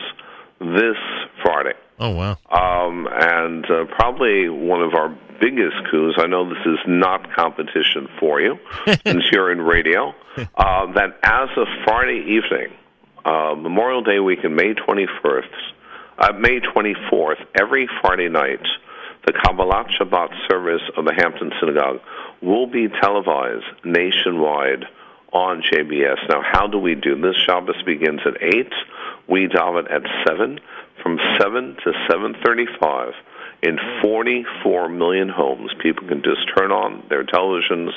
this 0.59 0.97
Friday. 1.43 1.73
Oh 1.99 2.09
wow. 2.09 2.37
Um, 2.49 3.07
and 3.11 3.65
uh, 3.69 3.85
probably 3.85 4.49
one 4.49 4.81
of 4.81 4.95
our 4.95 5.15
biggest 5.39 5.75
coups, 5.91 6.15
I 6.17 6.25
know 6.25 6.49
this 6.49 6.65
is 6.65 6.79
not 6.87 7.31
competition 7.35 8.07
for 8.19 8.41
you, 8.41 8.57
since 9.05 9.25
you're 9.31 9.51
in 9.51 9.61
radio, 9.61 10.15
uh, 10.37 10.91
that 10.93 11.19
as 11.21 11.49
of 11.55 11.67
Friday 11.85 12.23
evening, 12.27 12.75
uh, 13.25 13.53
Memorial 13.55 14.01
Day 14.01 14.19
weekend, 14.19 14.55
May 14.55 14.73
21st, 14.73 15.49
uh, 16.17 16.33
May 16.33 16.59
24th, 16.61 17.45
every 17.59 17.87
Friday 18.01 18.29
night, 18.29 18.65
the 19.27 19.33
Kabbalat 19.33 19.89
Shabbat 19.99 20.29
service 20.49 20.81
of 20.95 21.03
the 21.03 21.13
Hampton 21.13 21.51
Synagogue 21.59 21.99
will 22.41 22.65
be 22.65 22.87
televised 22.87 23.65
nationwide 23.83 24.85
on 25.33 25.61
JBS. 25.61 26.29
Now, 26.29 26.41
how 26.41 26.67
do 26.67 26.79
we 26.79 26.95
do 26.95 27.19
this? 27.19 27.35
Shabbos 27.45 27.75
begins 27.85 28.21
at 28.25 28.41
8. 28.41 28.71
We 29.27 29.47
daven 29.47 29.91
at 29.91 30.03
7. 30.25 30.59
From 31.03 31.19
7 31.37 31.75
to 31.83 31.91
7.35, 32.09 33.11
in 33.67 33.77
44 34.01 34.87
million 34.87 35.27
homes, 35.27 35.71
people 35.81 36.07
can 36.07 36.23
just 36.23 36.47
turn 36.55 36.71
on 36.71 37.03
their 37.09 37.25
televisions 37.25 37.89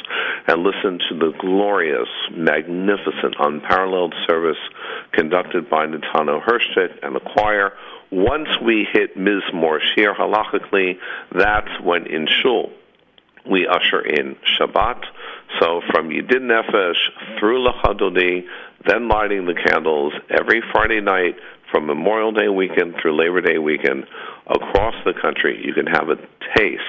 and 0.49 0.63
listen 0.63 0.99
to 1.09 1.15
the 1.17 1.33
glorious, 1.39 2.09
magnificent, 2.33 3.37
unparalleled 3.39 4.15
service 4.27 4.59
conducted 5.13 5.71
by 5.71 5.87
Netanel 5.87 6.43
Hershtik 6.43 6.99
and 7.03 7.15
the 7.15 7.21
choir. 7.21 7.73
Once 8.11 8.49
we 8.65 8.87
hit 8.93 9.17
Mizmor 9.17 9.79
Shir 9.95 10.13
halachically, 10.13 10.99
that's 11.33 11.81
when 11.85 12.07
in 12.07 12.27
Shul 12.27 12.73
we 13.49 13.67
usher 13.67 14.01
in 14.01 14.37
Shabbat. 14.59 15.05
So 15.61 15.83
from 15.91 16.09
Yedid 16.09 16.43
Nefesh 16.43 17.39
through 17.39 17.65
Lecha 17.65 17.99
Dodi, 17.99 18.45
then 18.87 19.09
lighting 19.09 19.47
the 19.47 19.55
candles 19.55 20.13
every 20.31 20.63
Friday 20.73 21.01
night 21.01 21.37
from 21.71 21.87
Memorial 21.87 22.33
Day 22.33 22.49
weekend 22.49 22.95
through 23.01 23.17
Labor 23.17 23.41
Day 23.41 23.59
weekend 23.59 24.07
across 24.47 24.95
the 25.05 25.13
country. 25.21 25.61
You 25.65 25.73
can 25.73 25.87
have 25.87 26.09
a 26.09 26.17
taste 26.57 26.83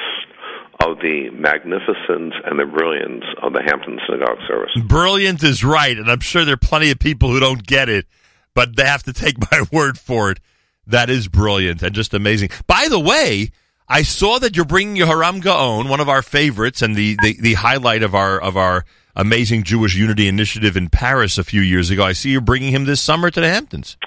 of 0.84 0.97
the 0.99 1.29
magnificence 1.32 2.34
and 2.45 2.59
the 2.59 2.65
brilliance 2.65 3.23
of 3.41 3.53
the 3.53 3.61
Hampton 3.61 3.99
Synagogue 4.07 4.39
service. 4.47 4.71
Brilliant 4.88 5.43
is 5.43 5.63
right, 5.63 5.97
and 5.97 6.09
I'm 6.09 6.21
sure 6.21 6.43
there 6.43 6.55
are 6.55 6.57
plenty 6.57 6.89
of 6.89 6.99
people 6.99 7.29
who 7.29 7.39
don't 7.39 7.65
get 7.65 7.88
it, 7.89 8.07
but 8.55 8.75
they 8.75 8.86
have 8.86 9.03
to 9.03 9.13
take 9.13 9.36
my 9.51 9.63
word 9.71 9.99
for 9.99 10.32
it. 10.32 10.39
That 10.88 11.09
is 11.09 11.27
brilliant 11.27 11.84
and 11.84 11.93
just 11.93 12.13
amazing. 12.13 12.49
By 12.65 12.88
the 12.89 12.99
way, 12.99 13.51
I 13.88 14.03
saw 14.03 14.39
that 14.39 14.55
you're 14.55 14.65
bringing 14.65 14.95
Yehoram 14.95 15.41
Gaon, 15.41 15.89
one 15.89 15.99
of 15.99 16.09
our 16.09 16.21
favorites 16.21 16.82
and 16.82 16.95
the, 16.95 17.17
the, 17.21 17.38
the 17.39 17.53
highlight 17.53 18.03
of 18.03 18.15
our 18.15 18.39
of 18.39 18.57
our 18.57 18.84
amazing 19.15 19.63
Jewish 19.63 19.95
Unity 19.95 20.27
Initiative 20.27 20.75
in 20.75 20.89
Paris 20.89 21.38
a 21.38 21.43
few 21.43 21.61
years 21.61 21.89
ago. 21.89 22.03
I 22.03 22.13
see 22.13 22.32
you're 22.32 22.41
bringing 22.41 22.73
him 22.73 22.86
this 22.86 23.01
summer 23.01 23.29
to 23.29 23.41
the 23.41 23.49
Hamptons. 23.49 23.97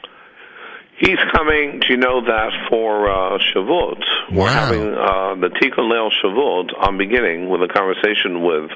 He's 0.99 1.19
coming. 1.33 1.81
Do 1.81 1.87
you 1.89 1.97
know 1.97 2.25
that 2.25 2.51
for 2.71 3.09
uh, 3.11 3.39
Shavuot? 3.39 4.03
We're 4.33 4.49
having 4.49 4.83
uh, 4.95 5.35
the 5.35 5.49
Tikkun 5.61 5.91
Leil 5.91 6.11
Shavuot. 6.23 6.71
I'm 6.81 6.97
beginning 6.99 7.49
with 7.51 7.63
a 7.63 7.69
conversation 7.69 8.43
with 8.45 8.71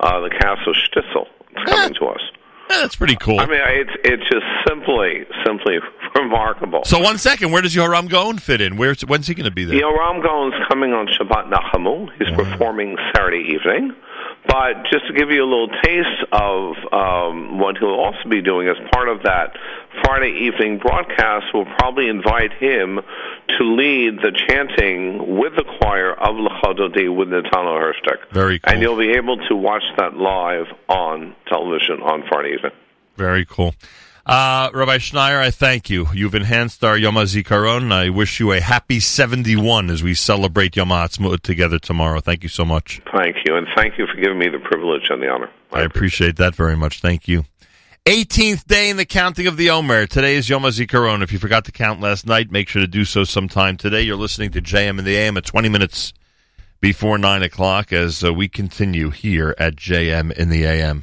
uh, 0.00 0.20
the 0.20 0.30
cast 0.30 0.66
of 0.68 0.74
Shtisel. 0.74 1.26
It's 1.50 1.70
coming 1.70 1.94
to 1.94 2.06
us. 2.06 2.20
Yeah, 2.70 2.78
that's 2.80 2.96
pretty 2.96 3.16
cool. 3.16 3.40
I 3.40 3.46
mean, 3.46 3.60
it's 3.62 3.90
it's 4.04 4.22
just 4.30 4.46
simply 4.66 5.26
simply 5.44 5.78
remarkable. 6.14 6.84
so 6.84 6.98
one 6.98 7.18
second, 7.18 7.52
where 7.52 7.60
does 7.60 7.74
Yehoram 7.74 8.08
Gaon 8.08 8.38
fit 8.38 8.60
in? 8.60 8.76
Where's 8.76 9.02
when's 9.02 9.26
he 9.26 9.34
going 9.34 9.44
to 9.44 9.50
be 9.50 9.64
there? 9.64 9.78
Yehoram 9.80 10.22
Gaon's 10.22 10.54
coming 10.68 10.92
on 10.92 11.06
Shabbat 11.08 11.50
Nachamu. 11.52 12.08
He's 12.18 12.34
performing 12.34 12.96
Saturday 13.14 13.52
evening. 13.54 13.94
But 14.46 14.84
just 14.92 15.06
to 15.08 15.14
give 15.14 15.30
you 15.30 15.42
a 15.42 15.48
little 15.48 15.68
taste 15.82 16.24
of 16.30 16.76
um, 16.92 17.58
what 17.58 17.78
he'll 17.78 17.88
also 17.88 18.28
be 18.28 18.42
doing 18.42 18.68
as 18.68 18.76
part 18.92 19.08
of 19.08 19.22
that 19.22 19.56
Friday 20.02 20.46
evening 20.46 20.78
broadcast, 20.78 21.46
we'll 21.54 21.64
probably 21.78 22.08
invite 22.08 22.52
him 22.52 23.00
to 23.58 23.64
lead 23.64 24.18
the 24.18 24.32
chanting 24.48 25.38
with 25.38 25.56
the 25.56 25.64
choir 25.80 26.12
of 26.12 26.36
Lecha 26.36 26.76
Dodi 26.76 27.14
with 27.14 27.28
Netanel 27.28 27.80
Hershtik. 27.80 28.30
Very 28.32 28.58
cool. 28.58 28.72
And 28.72 28.82
you'll 28.82 28.98
be 28.98 29.12
able 29.12 29.38
to 29.48 29.56
watch 29.56 29.84
that 29.98 30.14
live 30.14 30.66
on 30.88 31.34
television 31.48 32.02
on 32.02 32.24
Friday 32.28 32.54
evening. 32.54 32.72
Very 33.16 33.44
cool. 33.44 33.74
Uh, 34.26 34.70
Rabbi 34.72 34.96
Schneier, 34.96 35.38
I 35.38 35.50
thank 35.50 35.90
you. 35.90 36.06
You've 36.14 36.34
enhanced 36.34 36.82
our 36.82 36.96
Yom 36.96 37.16
HaZikaron. 37.16 37.92
I 37.92 38.08
wish 38.08 38.40
you 38.40 38.52
a 38.52 38.60
happy 38.60 38.98
71 38.98 39.90
as 39.90 40.02
we 40.02 40.14
celebrate 40.14 40.76
Yom 40.76 40.88
HaAtzmaut 40.88 41.42
together 41.42 41.78
tomorrow. 41.78 42.20
Thank 42.20 42.42
you 42.42 42.48
so 42.48 42.64
much. 42.64 43.02
Thank 43.14 43.36
you. 43.44 43.54
And 43.56 43.66
thank 43.76 43.98
you 43.98 44.06
for 44.06 44.18
giving 44.18 44.38
me 44.38 44.48
the 44.48 44.60
privilege 44.60 45.10
and 45.10 45.22
the 45.22 45.28
honor. 45.28 45.50
I 45.72 45.82
appreciate 45.82 46.36
that 46.36 46.54
very 46.54 46.76
much. 46.76 47.00
Thank 47.00 47.28
you. 47.28 47.44
18th 48.06 48.64
day 48.64 48.88
in 48.88 48.96
the 48.96 49.04
counting 49.04 49.46
of 49.46 49.58
the 49.58 49.68
Omer. 49.68 50.06
Today 50.06 50.36
is 50.36 50.48
Yom 50.48 50.62
HaZikaron. 50.62 51.22
If 51.22 51.30
you 51.30 51.38
forgot 51.38 51.66
to 51.66 51.72
count 51.72 52.00
last 52.00 52.26
night, 52.26 52.50
make 52.50 52.68
sure 52.68 52.80
to 52.80 52.88
do 52.88 53.04
so 53.04 53.24
sometime 53.24 53.76
today. 53.76 54.02
You're 54.02 54.16
listening 54.16 54.50
to 54.52 54.62
JM 54.62 54.98
in 54.98 55.04
the 55.04 55.16
AM 55.16 55.36
at 55.36 55.44
20 55.44 55.68
minutes 55.68 56.14
before 56.80 57.18
9 57.18 57.42
o'clock 57.42 57.92
as 57.92 58.24
uh, 58.24 58.32
we 58.32 58.48
continue 58.48 59.10
here 59.10 59.54
at 59.58 59.76
JM 59.76 60.32
in 60.32 60.48
the 60.48 60.64
AM. 60.64 61.02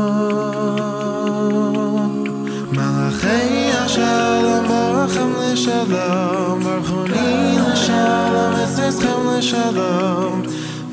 לשלום 5.60 6.60
ברכוני 6.60 7.58
לשלום 7.72 8.52
אצלכם 8.64 9.28
לשלום 9.38 10.42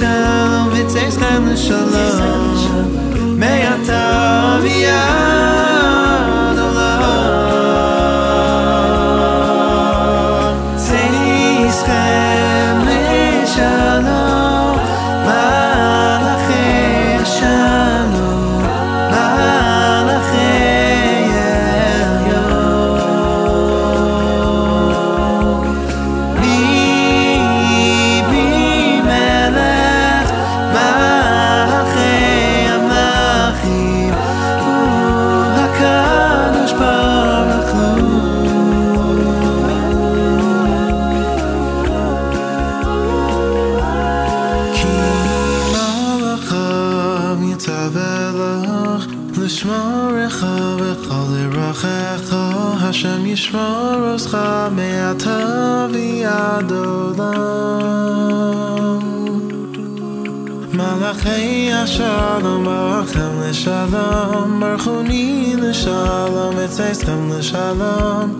לשלום 0.00 0.68
וצאצכם 0.72 1.46
לשלום 1.46 2.88
מעתה 3.38 4.58
ועד 4.62 5.49
ברכם 63.60 63.60
לשלום 63.60 64.60
ברכוני 64.60 65.54
לשלום 65.58 66.54
וצאצכם 66.56 67.30
לשלום 67.38 68.39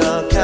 Gamza 0.00 0.35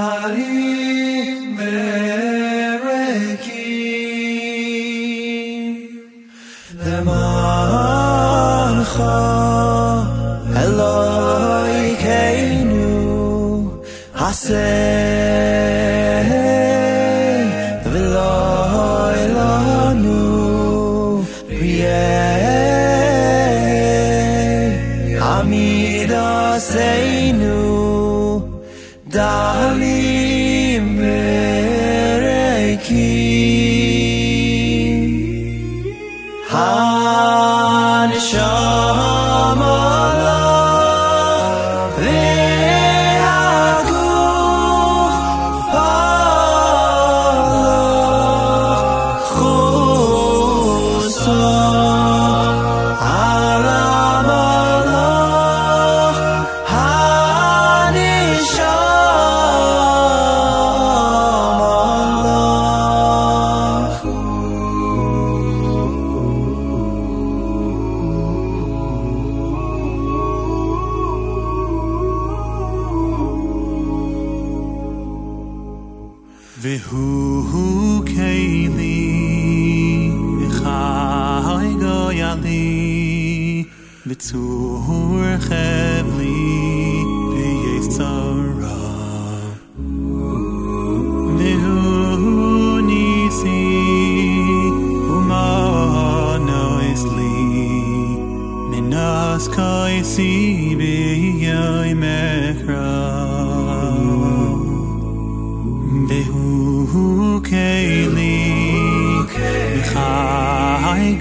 Maria. 0.00 0.99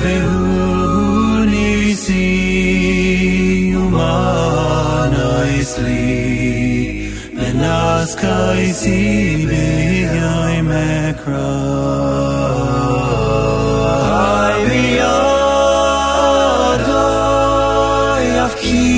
Vehu 0.00 0.44
nisi 1.50 2.28
Umana 3.82 5.30
isli 5.60 6.06
Benas 7.38 8.10
kaisi 8.22 9.02
B'yei 9.50 10.58
mekra. 10.70 11.50
Hai 14.10 14.56
biyadai 14.68 15.18
Afki 18.46 18.97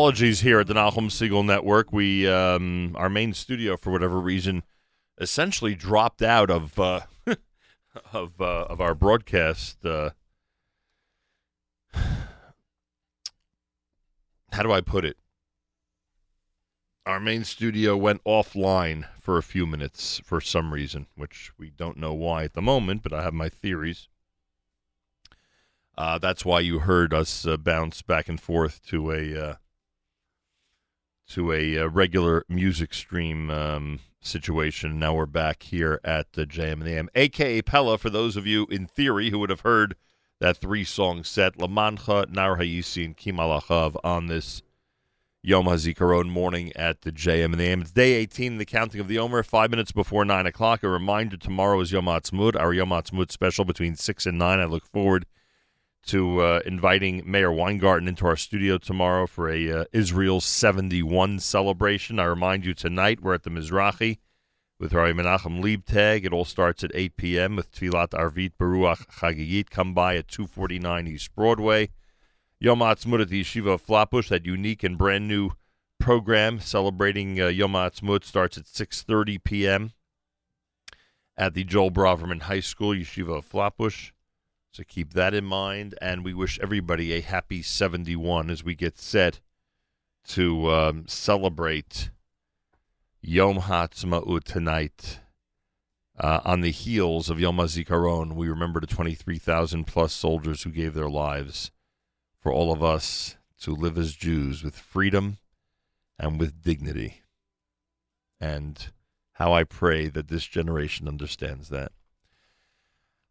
apologies 0.00 0.40
here 0.40 0.60
at 0.60 0.66
the 0.66 0.72
Nachum 0.72 1.10
Segal 1.10 1.44
Network. 1.44 1.92
We, 1.92 2.26
um, 2.26 2.96
our 2.96 3.10
main 3.10 3.34
studio, 3.34 3.76
for 3.76 3.90
whatever 3.90 4.18
reason, 4.18 4.62
essentially 5.20 5.74
dropped 5.74 6.22
out 6.22 6.50
of 6.50 6.80
uh, 6.80 7.00
of 8.14 8.40
uh, 8.40 8.64
of 8.70 8.80
our 8.80 8.94
broadcast. 8.94 9.84
Uh, 9.84 10.12
how 11.92 12.22
do 14.62 14.72
I 14.72 14.80
put 14.80 15.04
it? 15.04 15.18
Our 17.04 17.20
main 17.20 17.44
studio 17.44 17.94
went 17.94 18.24
offline 18.24 19.04
for 19.20 19.36
a 19.36 19.42
few 19.42 19.66
minutes 19.66 20.18
for 20.24 20.40
some 20.40 20.72
reason, 20.72 21.08
which 21.14 21.52
we 21.58 21.68
don't 21.68 21.98
know 21.98 22.14
why 22.14 22.44
at 22.44 22.54
the 22.54 22.62
moment, 22.62 23.02
but 23.02 23.12
I 23.12 23.22
have 23.22 23.34
my 23.34 23.50
theories. 23.50 24.08
Uh, 25.98 26.16
that's 26.16 26.46
why 26.46 26.60
you 26.60 26.78
heard 26.78 27.12
us 27.12 27.46
uh, 27.46 27.58
bounce 27.58 28.00
back 28.00 28.30
and 28.30 28.40
forth 28.40 28.80
to 28.86 29.10
a 29.10 29.50
uh, 29.50 29.54
to 31.30 31.52
a, 31.52 31.78
uh 31.78 31.86
regular 31.88 32.44
music 32.48 32.92
stream 32.94 33.50
um, 33.50 34.00
situation. 34.20 34.98
Now 34.98 35.14
we're 35.14 35.26
back 35.26 35.62
here 35.62 36.00
at 36.04 36.32
the 36.32 36.46
JM 36.46 36.72
and 36.72 36.82
the 36.82 36.96
AM, 36.96 37.08
a 37.14 37.28
cappella. 37.28 37.98
For 37.98 38.10
those 38.10 38.36
of 38.36 38.46
you 38.46 38.66
in 38.70 38.86
theory 38.86 39.30
who 39.30 39.38
would 39.38 39.50
have 39.50 39.60
heard 39.60 39.96
that 40.40 40.56
three 40.56 40.84
song 40.84 41.24
set, 41.24 41.56
Lamancha, 41.56 42.28
Nar 42.30 42.58
Hayisi, 42.58 43.04
and 43.04 43.16
Kimalachav 43.16 43.96
on 44.02 44.26
this 44.26 44.62
Yom 45.42 45.66
HaZikaron 45.66 46.28
morning 46.28 46.72
at 46.76 47.02
the 47.02 47.12
JM 47.12 47.46
and 47.46 47.54
the 47.54 47.64
AM. 47.64 47.80
It's 47.80 47.92
day 47.92 48.12
18 48.14 48.52
in 48.52 48.58
the 48.58 48.66
counting 48.66 49.00
of 49.00 49.08
the 49.08 49.18
Omer, 49.18 49.42
five 49.42 49.70
minutes 49.70 49.92
before 49.92 50.24
9 50.24 50.46
o'clock. 50.46 50.82
A 50.82 50.88
reminder 50.88 51.36
tomorrow 51.36 51.80
is 51.80 51.92
Yom 51.92 52.06
HaTzmut, 52.06 52.60
our 52.60 52.74
Yom 52.74 52.90
HaTzmut 52.90 53.30
special 53.30 53.64
between 53.64 53.94
6 53.96 54.26
and 54.26 54.38
9. 54.38 54.60
I 54.60 54.64
look 54.64 54.86
forward 54.86 55.24
to 56.06 56.40
uh, 56.40 56.60
inviting 56.64 57.22
Mayor 57.24 57.52
Weingarten 57.52 58.08
into 58.08 58.26
our 58.26 58.36
studio 58.36 58.78
tomorrow 58.78 59.26
for 59.26 59.50
a 59.50 59.70
uh, 59.70 59.84
Israel 59.92 60.40
71 60.40 61.38
celebration. 61.40 62.18
I 62.18 62.24
remind 62.24 62.64
you 62.64 62.74
tonight 62.74 63.20
we're 63.22 63.34
at 63.34 63.42
the 63.42 63.50
Mizrahi 63.50 64.18
with 64.78 64.94
Rabbi 64.94 65.12
Menachem 65.12 65.62
Leibtag. 65.62 66.24
It 66.24 66.32
all 66.32 66.46
starts 66.46 66.82
at 66.82 66.90
8 66.94 67.16
p.m. 67.16 67.56
with 67.56 67.70
Tfilat 67.70 68.10
Arvit 68.10 68.52
Baruch 68.58 69.06
Chagigit. 69.20 69.70
Come 69.70 69.92
by 69.94 70.16
at 70.16 70.28
249 70.28 71.06
East 71.06 71.34
Broadway. 71.34 71.90
Yom 72.58 72.80
Ha'atzmut 72.80 73.22
at 73.22 73.28
the 73.28 73.42
Yeshiva 73.42 73.78
Flatbush, 73.78 74.28
that 74.28 74.44
unique 74.44 74.82
and 74.82 74.98
brand 74.98 75.28
new 75.28 75.52
program 75.98 76.60
celebrating 76.60 77.40
uh, 77.40 77.46
Yom 77.46 77.72
Ha'atzmut 77.72 78.24
starts 78.24 78.58
at 78.58 78.64
6.30 78.64 79.42
p.m. 79.44 79.92
at 81.36 81.54
the 81.54 81.64
Joel 81.64 81.90
Braverman 81.90 82.42
High 82.42 82.60
School, 82.60 82.94
Yeshiva 82.94 83.38
of 83.38 83.44
Flatbush. 83.44 84.12
So 84.72 84.84
keep 84.86 85.14
that 85.14 85.34
in 85.34 85.44
mind, 85.44 85.96
and 86.00 86.24
we 86.24 86.32
wish 86.32 86.58
everybody 86.60 87.12
a 87.12 87.20
happy 87.20 87.60
71 87.60 88.50
as 88.50 88.62
we 88.62 88.76
get 88.76 88.98
set 88.98 89.40
to 90.28 90.70
um, 90.70 91.08
celebrate 91.08 92.10
Yom 93.20 93.58
HaTzma'ut 93.58 94.44
tonight. 94.44 95.20
Uh, 96.16 96.40
on 96.44 96.60
the 96.60 96.70
heels 96.70 97.30
of 97.30 97.40
Yom 97.40 97.56
HaZikaron, 97.56 98.34
we 98.34 98.48
remember 98.48 98.78
the 98.78 98.86
23,000 98.86 99.86
plus 99.86 100.12
soldiers 100.12 100.62
who 100.62 100.70
gave 100.70 100.94
their 100.94 101.08
lives 101.08 101.70
for 102.38 102.52
all 102.52 102.72
of 102.72 102.82
us 102.82 103.36
to 103.62 103.74
live 103.74 103.98
as 103.98 104.14
Jews 104.14 104.62
with 104.62 104.76
freedom 104.76 105.38
and 106.18 106.38
with 106.38 106.62
dignity. 106.62 107.22
And 108.38 108.90
how 109.32 109.52
I 109.52 109.64
pray 109.64 110.08
that 110.08 110.28
this 110.28 110.44
generation 110.44 111.08
understands 111.08 111.70
that. 111.70 111.92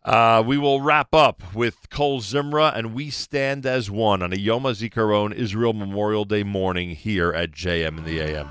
Uh, 0.10 0.42
we 0.44 0.58
will 0.58 0.82
wrap 0.82 1.14
up 1.14 1.54
with 1.54 1.88
Kol 1.92 2.20
Zimra 2.20 2.76
and 2.76 2.96
We 2.96 3.12
Stand 3.12 3.64
as 3.68 3.92
One 3.92 4.24
on 4.24 4.34
a 4.34 4.38
Yom 4.38 4.64
HaZikaron 4.64 5.36
Israel 5.36 5.74
Memorial 5.74 6.26
Day 6.26 6.42
morning 6.42 6.96
here 6.96 7.32
at 7.32 7.52
JM 7.52 8.00
in 8.00 8.06
the 8.06 8.20
AM. 8.20 8.50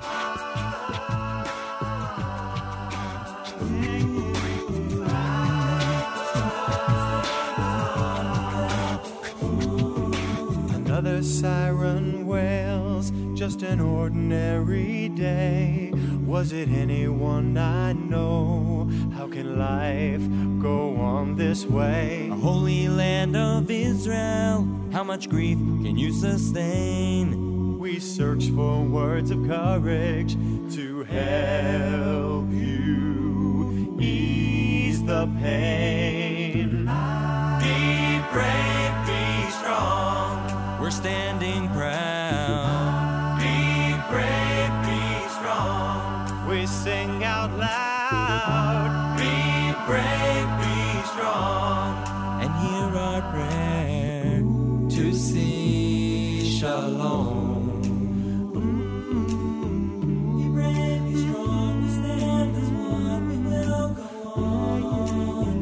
Another 10.76 11.24
siren 11.24 12.24
wails, 12.24 13.10
just 13.34 13.62
an 13.62 13.80
ordinary 13.80 15.08
day. 15.08 15.92
Was 16.28 16.52
it 16.52 16.68
anyone 16.68 17.56
I 17.56 17.94
know? 17.94 18.86
How 19.14 19.28
can 19.28 19.58
life 19.58 20.20
go 20.60 20.94
on 20.96 21.36
this 21.36 21.64
way? 21.64 22.28
A 22.30 22.34
holy 22.34 22.86
land 22.86 23.34
of 23.34 23.70
Israel, 23.70 24.68
how 24.92 25.04
much 25.04 25.30
grief 25.30 25.56
can 25.56 25.96
you 25.96 26.12
sustain? 26.12 27.78
We 27.78 27.98
search 27.98 28.50
for 28.50 28.82
words 28.82 29.30
of 29.30 29.46
courage 29.46 30.34
to 30.74 31.02
help 31.04 32.50
you 32.50 33.96
ease 33.98 35.02
the 35.02 35.26
pain. 35.40 36.84
Be 37.58 38.20
brave, 38.30 38.92
be 39.06 39.50
strong. 39.50 40.78
We're 40.78 40.90
standing 40.90 41.68
proud. 41.70 42.57
Be 49.16 49.74
brave, 49.86 50.48
be 50.60 50.76
strong. 51.12 51.90
And 52.42 52.50
hear 52.62 52.90
our 52.98 53.22
prayer 53.32 54.42
to 54.90 55.14
see 55.14 56.58
shalom. 56.58 57.80
Be 60.36 60.48
brave, 60.50 61.02
be 61.06 61.14
strong. 61.22 61.72
We 61.82 61.88
stand 61.88 62.56
as 62.56 62.70
one. 62.70 63.22
We 63.28 63.36
will 63.48 63.88
go 63.94 64.08
on. 64.36 65.54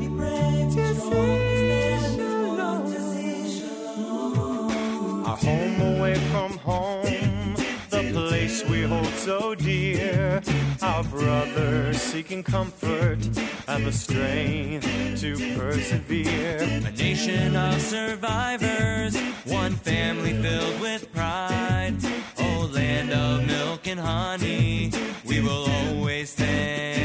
Be 0.00 0.06
brave, 0.08 0.68
be 0.76 0.84
strong. 0.94 1.38
We 1.38 1.56
stand 1.56 2.20
as 2.20 2.34
one 2.58 2.82
to 2.92 2.98
see 3.10 3.38
shalom. 3.58 5.24
Our 5.26 5.36
home 5.36 5.80
away 5.96 6.14
from 6.30 6.50
home, 6.58 7.54
the 7.90 8.02
place 8.12 8.64
we 8.68 8.82
hold 8.82 9.14
so 9.14 9.54
dear. 9.54 10.41
Our 10.82 11.04
brothers 11.04 12.02
seeking 12.02 12.42
comfort 12.42 13.18
and 13.68 13.86
the 13.86 13.92
strength 13.92 14.84
to 15.20 15.56
persevere. 15.56 16.58
A 16.60 16.90
nation 16.90 17.54
of 17.54 17.80
survivors, 17.80 19.16
one 19.46 19.72
family 19.76 20.32
filled 20.42 20.80
with 20.80 21.12
pride. 21.12 21.94
Oh, 22.38 22.68
land 22.72 23.12
of 23.12 23.46
milk 23.46 23.86
and 23.86 24.00
honey, 24.00 24.90
we 25.24 25.40
will 25.40 25.70
always 25.70 26.30
stand. 26.30 27.01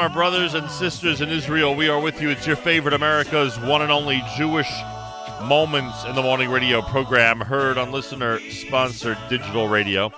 Our 0.00 0.08
brothers 0.08 0.54
and 0.54 0.70
sisters 0.70 1.20
in 1.20 1.28
Israel, 1.28 1.74
we 1.74 1.90
are 1.90 2.00
with 2.00 2.22
you. 2.22 2.30
It's 2.30 2.46
your 2.46 2.56
favorite 2.56 2.94
America's 2.94 3.60
one 3.60 3.82
and 3.82 3.92
only 3.92 4.22
Jewish 4.34 4.70
Moments 5.42 6.04
in 6.04 6.14
the 6.14 6.22
Morning 6.22 6.48
radio 6.48 6.80
program, 6.80 7.40
heard 7.40 7.76
on 7.76 7.92
listener-sponsored 7.92 9.18
digital 9.28 9.68
radio. 9.68 10.10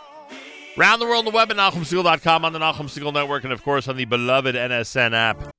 Round 0.77 1.03
the 1.03 1.07
world 1.07 1.27
on 1.27 1.33
the 1.33 1.37
web 1.37 1.51
at 1.51 1.57
NachumSegal.com, 1.57 2.45
on 2.45 2.53
the 2.53 2.61
Nachum 2.61 2.87
Segal 2.87 3.13
Network, 3.13 3.43
and 3.43 3.53
of 3.53 3.65
course 3.65 3.89
on 3.89 3.97
the 3.97 4.05
beloved 4.05 4.55
NSN 4.55 5.15
app. 5.15 5.53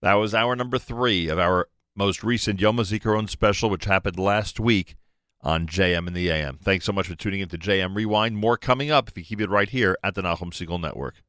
That 0.00 0.14
was 0.14 0.34
our 0.34 0.54
number 0.54 0.78
three 0.78 1.28
of 1.28 1.40
our 1.40 1.66
most 1.96 2.22
recent 2.22 2.60
Yom 2.60 2.76
HaZikaron 2.76 3.28
special, 3.28 3.70
which 3.70 3.86
happened 3.86 4.20
last 4.20 4.60
week 4.60 4.94
on 5.40 5.66
JM 5.66 6.06
in 6.06 6.14
the 6.14 6.30
AM. 6.30 6.58
Thanks 6.58 6.84
so 6.84 6.92
much 6.92 7.08
for 7.08 7.16
tuning 7.16 7.40
in 7.40 7.48
to 7.48 7.58
JM 7.58 7.96
Rewind. 7.96 8.36
More 8.36 8.56
coming 8.56 8.92
up 8.92 9.08
if 9.08 9.18
you 9.18 9.24
keep 9.24 9.40
it 9.40 9.50
right 9.50 9.68
here 9.68 9.98
at 10.04 10.14
the 10.14 10.22
Nachum 10.22 10.52
Segal 10.52 10.80
Network. 10.80 11.24